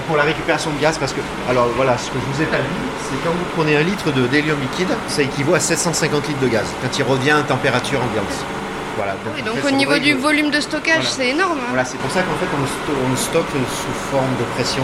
pour 0.08 0.17
la 0.17 0.23
récupération 0.23 0.71
de 0.71 0.80
gaz 0.80 0.97
parce 0.97 1.13
que, 1.13 1.21
alors 1.50 1.67
voilà, 1.76 1.97
ce 1.97 2.10
que 2.10 2.17
je 2.19 2.36
vous 2.36 2.41
ai 2.41 2.45
pas 2.45 2.58
dit, 2.58 2.63
c'est 3.10 3.23
quand 3.23 3.32
vous 3.32 3.45
prenez 3.56 3.78
un 3.78 3.84
litre 3.84 4.12
de 4.12 4.28
d'hélium 4.28 4.60
liquide, 4.60 4.89
ça 5.08 5.21
équivaut 5.21 5.56
à 5.56 5.60
750 5.60 6.28
litres 6.28 6.39
de 6.39 6.47
gaz 6.47 6.65
quand 6.82 6.97
il 6.97 7.04
revient 7.04 7.32
à 7.32 7.41
température 7.41 8.00
ambiante. 8.02 8.26
Voilà, 8.95 9.13
donc, 9.23 9.56
donc 9.56 9.65
au 9.65 9.71
niveau 9.71 9.97
du 10.00 10.13
volume 10.15 10.50
de 10.50 10.60
stockage, 10.60 11.04
c'est 11.04 11.30
énorme. 11.30 11.60
Hein. 11.60 11.69
Voilà, 11.69 11.86
c'est 11.86 12.00
pour 12.00 12.10
ça 12.10 12.21
qu'en 12.21 12.36
fait 12.39 12.47
on, 12.56 13.10
le 13.10 13.15
stocke 13.15 13.45
sous 13.52 14.12
forme 14.12 14.36
de 14.39 14.43
pression 14.56 14.84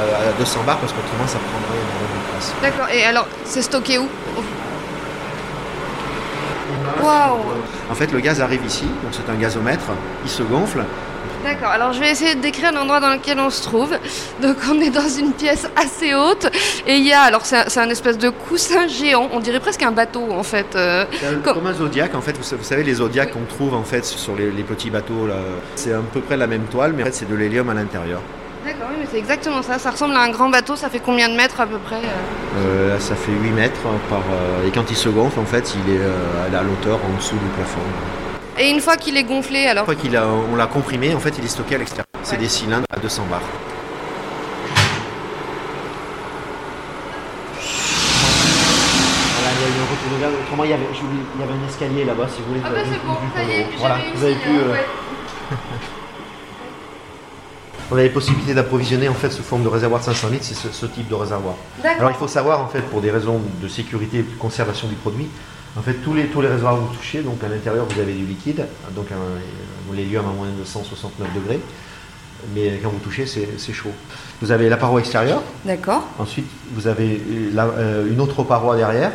euh, 0.00 0.30
à 0.30 0.38
200 0.38 0.60
bars 0.66 0.78
parce 0.78 0.92
qu'autrement 0.92 1.26
ça 1.26 1.38
prendrait 1.38 1.78
énormément 1.78 2.20
de 2.24 2.30
place. 2.30 2.54
D'accord, 2.62 2.88
et 2.90 3.04
alors 3.04 3.26
c'est 3.44 3.62
stocké 3.62 3.98
où? 3.98 4.08
Waouh 7.02 7.38
En 7.90 7.94
fait, 7.94 8.12
le 8.12 8.20
gaz 8.20 8.40
arrive 8.40 8.64
ici, 8.64 8.86
donc 9.02 9.12
c'est 9.12 9.30
un 9.30 9.34
gazomètre, 9.34 9.84
il 10.24 10.30
se 10.30 10.42
gonfle, 10.42 10.84
D'accord, 11.44 11.68
alors 11.68 11.92
je 11.92 12.00
vais 12.00 12.10
essayer 12.10 12.34
de 12.34 12.40
décrire 12.40 12.72
l'endroit 12.72 13.00
dans 13.00 13.10
lequel 13.12 13.38
on 13.38 13.50
se 13.50 13.62
trouve. 13.62 13.90
Donc 14.42 14.56
on 14.70 14.80
est 14.80 14.88
dans 14.90 15.08
une 15.08 15.32
pièce 15.32 15.68
assez 15.76 16.14
haute 16.14 16.46
et 16.86 16.96
il 16.96 17.06
y 17.06 17.12
a, 17.12 17.20
alors 17.20 17.44
c'est 17.44 17.78
un, 17.78 17.90
espèce 17.90 18.16
de 18.18 18.30
coussin 18.30 18.88
géant, 18.88 19.28
on 19.32 19.40
dirait 19.40 19.60
presque 19.60 19.82
un 19.82 19.92
bateau 19.92 20.24
en 20.32 20.42
fait. 20.42 20.74
euh, 20.74 21.04
un- 21.22 21.34
comme- 21.42 21.54
Comme 21.54 21.66
un 21.66 21.74
zodiaque, 21.74 22.14
en 22.14 22.22
fait, 22.22 22.36
vous 22.36 22.42
sa- 22.42 22.56
vous 22.56 22.64
savez, 22.64 22.82
les 22.82 22.94
zodiaques 22.94 23.32
qu'on 23.32 23.44
trouve 23.44 23.74
en 23.74 23.82
fait 23.84 24.04
sur 24.06 24.34
les, 24.34 24.50
les 24.50 24.62
petits 24.62 24.88
bateaux, 24.90 25.26
là, 25.26 25.34
c'est 25.76 25.92
à 25.92 25.98
peu 26.12 26.20
près 26.20 26.36
la 26.38 26.46
même 26.46 26.64
toile, 26.64 26.94
mais 26.96 27.02
en 27.02 27.06
fait, 27.06 27.14
c'est 27.14 27.28
de 27.28 27.34
l'hélium 27.34 27.68
à 27.68 27.74
l'intérieur. 27.74 28.20
D'accord, 28.64 28.86
oui, 28.90 28.96
mais 29.00 29.06
c'est 29.12 29.18
exactement 29.18 29.60
ça. 29.60 29.78
Ça 29.78 29.90
ressemble 29.90 30.14
à 30.14 30.20
un 30.20 30.30
grand 30.30 30.48
bateau, 30.48 30.74
ça 30.76 30.88
fait 30.88 31.00
combien 31.04 31.28
de 31.28 31.34
mètres 31.36 31.60
à 31.60 31.66
peu 31.66 31.76
près 31.76 31.96
euh 31.96 32.58
Euh, 32.88 32.94
là, 32.94 33.00
ça 33.00 33.14
fait 33.14 33.32
8 33.32 33.50
mètres 33.50 33.82
par. 34.08 34.20
euh, 34.20 34.66
et 34.66 34.70
quand 34.70 34.90
il 34.90 34.96
se 34.96 35.10
gonfle, 35.10 35.38
en 35.40 35.44
fait, 35.44 35.74
il 35.76 35.94
est 35.94 36.00
à 36.00 36.48
la 36.50 36.62
hauteur 36.62 36.98
en 37.04 37.16
dessous 37.18 37.34
du 37.36 37.48
plafond. 37.54 37.80
Et 38.58 38.70
une 38.70 38.80
fois 38.80 38.96
qu'il 38.96 39.16
est 39.16 39.24
gonflé, 39.24 39.66
alors 39.66 39.82
Une 39.88 39.94
fois 39.94 40.00
qu'il 40.02 40.16
a, 40.16 40.26
on 40.26 40.54
l'a 40.56 40.66
comprimé, 40.66 41.14
en 41.14 41.18
fait, 41.20 41.34
il 41.38 41.44
est 41.44 41.48
stocké 41.48 41.74
à 41.74 41.78
l'extérieur. 41.78 42.06
C'est 42.22 42.36
des 42.38 42.48
cylindres 42.48 42.86
à 42.90 42.98
200 42.98 43.24
bars. 43.30 43.42
Voilà, 49.36 49.50
il 49.56 49.62
y 49.62 49.64
a 49.64 49.68
eu 49.68 49.80
un 49.80 49.90
retour 49.90 50.10
de 50.16 50.20
gaz. 50.22 50.32
Autrement, 50.44 50.64
il 50.64 50.70
y 50.70 50.72
avait, 50.72 50.86
il 50.92 51.40
y 51.40 51.42
avait 51.44 51.52
un 51.52 51.68
escalier 51.68 52.04
là-bas, 52.04 52.28
si 52.28 52.40
vous 52.42 52.48
voulez. 52.48 52.60
Ah 52.64 52.70
bah 52.70 52.78
c'est 52.84 53.06
bon, 53.06 53.14
ça 53.34 53.42
y 53.44 53.50
est, 53.60 53.66
Voilà, 53.78 53.98
vous 54.14 54.24
avez 54.24 54.34
pu. 54.36 54.48
euh, 54.58 54.72
ouais. 54.72 54.86
On 57.90 57.96
a 57.98 58.02
les 58.02 58.08
possibilités 58.08 58.54
d'approvisionner 58.54 59.08
en 59.10 59.14
fait 59.14 59.30
sous 59.30 59.42
forme 59.42 59.62
de 59.62 59.68
réservoir 59.68 60.00
de 60.00 60.06
500 60.06 60.28
litres, 60.30 60.44
c'est 60.46 60.54
ce, 60.54 60.72
ce 60.72 60.86
type 60.86 61.06
de 61.06 61.14
réservoir. 61.14 61.54
Alors 61.98 62.10
il 62.10 62.16
faut 62.16 62.26
savoir 62.28 62.60
en 62.60 62.66
fait 62.66 62.80
pour 62.80 63.02
des 63.02 63.10
raisons 63.10 63.42
de 63.60 63.68
sécurité 63.68 64.20
et 64.20 64.22
de 64.22 64.34
conservation 64.38 64.88
du 64.88 64.94
produit, 64.94 65.28
en 65.76 65.82
fait 65.82 65.94
tous 65.94 66.14
les, 66.14 66.26
tous 66.26 66.40
les 66.40 66.48
réservoirs 66.48 66.76
que 66.76 66.80
vous 66.88 66.94
touchez, 66.96 67.22
donc 67.22 67.42
à 67.44 67.48
l'intérieur 67.48 67.86
vous 67.88 68.00
avez 68.00 68.12
du 68.12 68.24
liquide, 68.24 68.66
donc 68.94 69.06
un, 69.10 69.14
euh, 69.16 69.94
l'hélium 69.94 70.24
à 70.26 70.32
moins 70.32 70.46
de 70.48 70.64
169 70.64 71.28
degrés, 71.34 71.60
mais 72.54 72.78
quand 72.82 72.90
vous 72.90 72.98
touchez 72.98 73.26
c'est 73.26 73.72
chaud. 73.72 73.90
Vous 74.42 74.50
avez 74.52 74.68
la 74.68 74.76
paroi 74.76 75.00
extérieure, 75.00 75.42
D'accord. 75.64 76.06
ensuite 76.18 76.46
vous 76.72 76.86
avez 76.86 77.20
la- 77.52 77.66
euh, 77.66 78.10
une 78.10 78.20
autre 78.20 78.42
paroi 78.42 78.76
derrière 78.76 79.12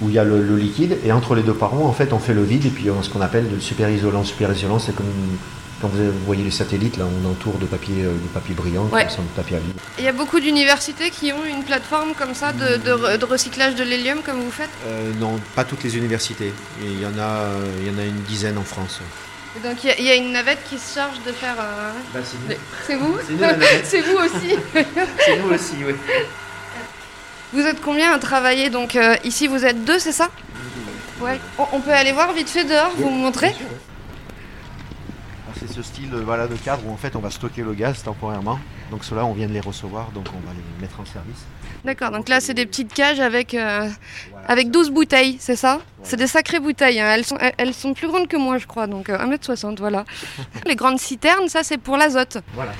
où 0.00 0.08
il 0.08 0.14
y 0.14 0.18
a 0.18 0.24
le, 0.24 0.42
le 0.42 0.56
liquide 0.56 0.96
et 1.04 1.12
entre 1.12 1.34
les 1.36 1.42
deux 1.42 1.54
parois 1.54 1.86
en 1.86 1.92
fait 1.92 2.12
on 2.12 2.18
fait 2.18 2.34
le 2.34 2.42
vide 2.42 2.66
et 2.66 2.70
puis 2.70 2.90
on 2.90 2.98
a 2.98 3.02
ce 3.04 3.10
qu'on 3.10 3.20
appelle 3.20 3.46
le 3.52 3.60
super 3.60 3.88
isolant. 3.90 4.24
Super 4.24 4.52
isolant 4.52 4.78
c'est 4.80 4.94
comme 4.94 5.06
quand 5.84 5.90
vous 5.90 6.12
voyez 6.24 6.42
les 6.42 6.50
satellites 6.50 6.96
là 6.96 7.04
on 7.04 7.30
entoure 7.30 7.58
de 7.58 7.66
papier 7.66 8.04
euh, 8.04 8.12
de 8.14 8.28
papier 8.32 8.54
brillant 8.54 8.84
Ouais. 8.90 9.06
qui 9.06 9.12
sont 9.14 9.22
de 9.22 9.28
papier 9.36 9.56
à 9.58 9.60
vide. 9.60 9.74
Il 9.98 10.04
y 10.04 10.08
a 10.08 10.12
beaucoup 10.12 10.40
d'universités 10.40 11.10
qui 11.10 11.30
ont 11.34 11.44
une 11.44 11.62
plateforme 11.62 12.14
comme 12.14 12.34
ça 12.34 12.52
de, 12.52 12.78
de 12.78 12.90
re- 12.92 13.18
de 13.18 13.24
recyclage 13.26 13.74
de 13.74 13.84
l'hélium 13.84 14.20
comme 14.24 14.40
vous 14.40 14.50
faites? 14.50 14.70
Euh, 14.86 15.12
non, 15.20 15.38
pas 15.54 15.64
toutes 15.64 15.84
les 15.84 15.94
universités. 15.98 16.54
Il 16.82 17.02
y 17.02 17.04
en 17.04 17.18
a, 17.18 17.22
euh, 17.22 17.66
il 17.82 17.92
y 17.92 17.94
en 17.94 17.98
a 17.98 18.04
une 18.04 18.22
dizaine 18.22 18.56
en 18.56 18.62
France. 18.64 19.00
Donc 19.62 19.84
il 19.84 19.88
y, 19.88 19.90
a- 19.92 19.98
il 19.98 20.04
y 20.06 20.10
a 20.10 20.14
une 20.14 20.32
navette 20.32 20.60
qui 20.70 20.78
se 20.78 20.94
charge 20.94 21.18
de 21.26 21.32
faire. 21.32 21.56
euh, 21.60 21.92
Bah, 22.14 22.20
c'est 22.86 22.96
vous? 22.96 23.18
C'est 23.26 23.34
nous, 23.34 23.40
la 23.42 23.52
navette. 23.52 23.84
C'est 23.84 24.00
vous 24.00 24.16
aussi. 24.16 24.56
C'est 25.26 25.36
nous 25.36 25.52
aussi, 25.54 25.74
oui. 25.86 25.94
Vous 27.52 27.60
êtes 27.60 27.82
combien 27.82 28.10
à 28.12 28.18
travailler? 28.18 28.70
Donc 28.70 28.96
euh, 28.96 29.16
ici 29.22 29.48
vous 29.48 29.66
êtes 29.66 29.84
deux, 29.84 29.98
c'est 29.98 30.12
ça? 30.12 30.30
Ouais. 31.20 31.38
On, 31.58 31.80
peut 31.80 31.92
aller 31.92 32.12
voir 32.12 32.32
vite 32.32 32.48
fait 32.48 32.64
dehors, 32.64 32.90
vous 32.96 33.08
me 33.10 33.18
montrez? 33.18 33.54
Ce 35.74 35.82
style 35.82 36.12
euh, 36.14 36.22
voilà, 36.24 36.46
de 36.46 36.54
cadre 36.56 36.86
où 36.86 36.92
en 36.92 36.96
fait 36.96 37.16
on 37.16 37.20
va 37.20 37.30
stocker 37.30 37.62
le 37.62 37.74
gaz 37.74 38.02
temporairement. 38.02 38.58
Donc 38.90 39.04
ceux-là 39.04 39.24
on 39.24 39.32
vient 39.32 39.48
de 39.48 39.52
les 39.52 39.60
recevoir, 39.60 40.10
donc 40.12 40.26
on 40.28 40.46
va 40.46 40.52
les 40.54 40.80
mettre 40.82 41.00
en 41.00 41.04
service. 41.04 41.44
D'accord, 41.84 42.10
donc 42.12 42.28
là 42.28 42.40
c'est 42.40 42.54
des 42.54 42.64
petites 42.64 42.92
cages 42.94 43.20
avec, 43.20 43.52
euh, 43.54 43.88
avec 44.46 44.70
12 44.70 44.90
bouteilles, 44.90 45.36
c'est 45.38 45.56
ça 45.56 45.80
C'est 46.02 46.16
des 46.16 46.26
sacrées 46.26 46.60
bouteilles, 46.60 46.98
hein. 47.00 47.10
elles, 47.10 47.24
sont, 47.26 47.36
elles- 47.58 47.74
sont 47.74 47.92
plus 47.92 48.08
grandes 48.08 48.26
que 48.28 48.36
moi 48.38 48.56
je 48.58 48.66
crois, 48.66 48.86
donc 48.86 49.10
euh, 49.10 49.18
1m60, 49.18 49.78
voilà. 49.78 50.04
Les 50.66 50.76
grandes 50.76 50.98
citernes, 50.98 51.48
ça 51.48 51.62
c'est 51.62 51.76
pour 51.78 51.96
l'azote. 51.98 52.38
Voilà. 52.54 52.72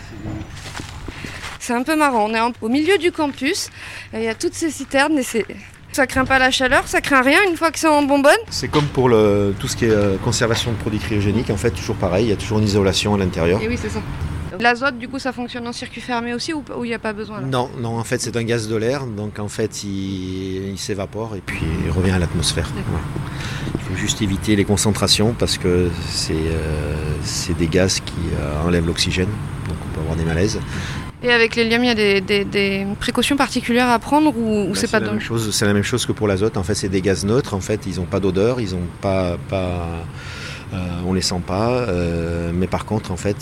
C'est 1.59 1.75
un 1.75 1.83
peu 1.83 1.97
marrant, 1.97 2.27
on 2.31 2.35
est 2.35 2.41
en- 2.41 2.53
au 2.63 2.69
milieu 2.69 2.97
du 2.99 3.11
campus, 3.13 3.71
il 4.15 4.23
y 4.23 4.29
a 4.29 4.35
toutes 4.35 4.55
ces 4.55 4.71
citernes 4.71 5.19
et 5.19 5.23
c'est... 5.23 5.47
Ça 5.95 6.09
craint 6.09 6.25
pas 6.25 6.41
la 6.41 6.51
chaleur, 6.51 6.89
ça 6.89 7.01
craint 7.01 7.23
rien 7.23 7.39
une 7.49 7.57
fois 7.57 7.71
que 7.71 7.79
c'est 7.79 7.87
en 7.87 8.03
bonbonne 8.03 8.33
C'est 8.51 8.67
comme 8.67 8.87
pour 8.87 9.09
le, 9.09 9.55
tout 9.61 9.69
ce 9.69 9.77
qui 9.77 9.85
est 9.85 9.91
euh, 9.91 10.17
conservation 10.17 10.73
de 10.73 10.77
produits 10.77 10.99
cryogéniques, 10.99 11.51
en 11.51 11.57
fait 11.57 11.71
toujours 11.71 11.95
pareil, 11.95 12.25
il 12.25 12.31
y 12.31 12.33
a 12.33 12.37
toujours 12.37 12.59
une 12.59 12.65
isolation 12.65 13.15
à 13.15 13.19
l'intérieur. 13.19 13.63
Et 13.63 13.69
oui, 13.69 13.79
c'est 13.81 13.91
ça. 13.91 14.01
L'azote, 14.59 14.99
du 14.99 15.07
coup, 15.07 15.21
ça 15.21 15.33
fonctionne 15.33 15.69
en 15.69 15.73
circuit 15.73 16.01
fermé 16.01 16.35
aussi 16.35 16.53
ou 16.53 16.65
il 16.83 16.89
n'y 16.89 16.95
a 16.95 16.99
pas 16.99 17.13
besoin 17.13 17.43
Non, 17.43 17.71
non, 17.79 17.97
en 17.97 18.03
fait 18.03 18.21
c'est 18.21 18.37
un 18.37 18.43
gaz 18.43 18.67
de 18.67 18.75
l'air, 18.75 19.07
donc 19.07 19.39
en 19.39 19.47
fait 19.47 19.85
il, 19.85 20.71
il 20.71 20.79
s'évapore 20.79 21.37
et 21.37 21.41
puis 21.41 21.63
il 21.85 21.93
revient 21.93 22.11
à 22.11 22.19
l'atmosphère. 22.19 22.69
Il 23.73 23.81
faut 23.81 23.95
juste 23.97 24.21
éviter 24.21 24.57
les 24.57 24.65
concentrations 24.65 25.33
parce 25.39 25.59
que 25.59 25.91
c'est 26.09 26.35
euh, 26.35 27.55
des 27.57 27.69
gaz 27.69 28.01
qui 28.01 28.15
euh, 28.41 28.67
enlèvent 28.67 28.87
l'oxygène, 28.87 29.31
donc 29.69 29.77
on 29.89 29.95
peut 29.95 30.01
avoir 30.01 30.17
des 30.17 30.25
malaises. 30.25 30.59
Et 31.25 31.33
avec 31.33 31.57
l'hélium, 31.57 31.83
il 31.83 31.87
y 31.87 31.91
a 31.91 31.95
des, 31.95 32.21
des- 32.21 32.45
des 32.45 32.87
précautions 33.01 33.37
particulières 33.37 33.89
à 33.89 33.99
prendre 33.99 34.37
ou, 34.37 34.65
ou 34.65 34.69
Bah, 34.69 34.73
c'est 34.75 34.91
pas 34.91 35.01
la 35.01 35.11
même 35.11 35.21
chose. 35.21 35.55
C'est 35.57 35.65
la 35.67 35.73
même 35.73 35.83
chose 35.83 36.05
que 36.07 36.13
pour 36.13 36.29
l'azote. 36.29 36.57
En 36.59 36.63
fait, 36.63 36.75
c'est 36.75 36.89
des 36.91 37.01
gaz 37.01 37.25
neutres. 37.25 37.55
En 37.55 37.61
fait, 37.61 37.81
ils 37.87 37.97
n'ont 37.97 38.05
pas 38.05 38.21
d'odeur, 38.21 38.61
ils 38.61 38.75
ont 38.75 38.87
pas, 39.01 39.39
pas 39.49 39.87
euh, 40.75 40.77
on 41.07 41.15
les 41.15 41.23
sent 41.23 41.41
pas. 41.47 41.71
euh, 41.89 42.51
mais 42.55 42.67
par 42.67 42.85
contre, 42.85 43.11
en 43.11 43.17
fait, 43.17 43.37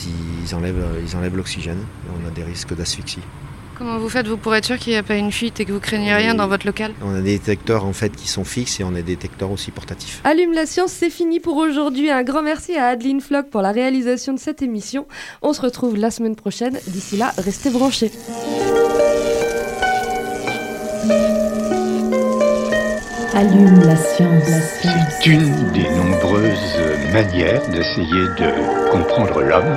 ils 0.47 0.55
enlèvent, 0.55 0.85
ils 1.05 1.17
enlèvent 1.17 1.37
l'oxygène. 1.37 1.81
On 2.23 2.29
a 2.29 2.31
des 2.31 2.45
risques 2.45 2.75
d'asphyxie. 2.75 3.21
Comment 3.83 3.99
vous 3.99 4.09
faites 4.09 4.29
vous 4.29 4.37
pour 4.37 4.55
être 4.55 4.65
sûr 4.65 4.79
qu'il 4.79 4.93
n'y 4.93 4.97
a 4.97 5.03
pas 5.03 5.17
une 5.17 5.33
fuite 5.33 5.59
et 5.59 5.65
que 5.65 5.73
vous 5.73 5.81
craignez 5.81 6.15
rien 6.15 6.37
dans 6.37 6.47
votre 6.47 6.65
local? 6.67 6.93
On 7.05 7.17
a 7.17 7.21
des 7.21 7.37
détecteurs 7.37 7.85
en 7.85 7.93
fait 7.93 8.15
qui 8.15 8.29
sont 8.29 8.45
fixes 8.45 8.79
et 8.79 8.85
on 8.85 8.91
a 8.91 9.03
des 9.03 9.03
détecteurs 9.03 9.51
aussi 9.51 9.73
portatifs. 9.73 10.21
Allume 10.23 10.53
la 10.53 10.67
science, 10.67 10.93
c'est 10.93 11.11
fini 11.11 11.41
pour 11.41 11.57
aujourd'hui. 11.57 12.09
Un 12.09 12.23
grand 12.23 12.43
merci 12.43 12.77
à 12.77 12.87
Adeline 12.87 13.21
Flock 13.21 13.51
pour 13.51 13.61
la 13.61 13.73
réalisation 13.73 14.35
de 14.35 14.39
cette 14.39 14.63
émission. 14.63 15.09
On 15.43 15.53
se 15.53 15.61
retrouve 15.61 15.97
la 15.97 16.13
semaine 16.13 16.37
prochaine. 16.37 16.79
D'ici 16.87 17.17
là, 17.17 17.33
restez 17.39 17.71
branchés. 17.71 18.13
Allume 23.35 23.81
la 23.85 23.97
science. 23.97 24.49
La 24.49 24.61
science. 24.61 25.15
C'est 25.19 25.31
une 25.31 25.73
des 25.73 25.89
nombreuses 25.89 26.79
manières 27.13 27.69
d'essayer 27.71 28.29
de 28.39 28.93
comprendre 28.93 29.43
l'homme. 29.43 29.77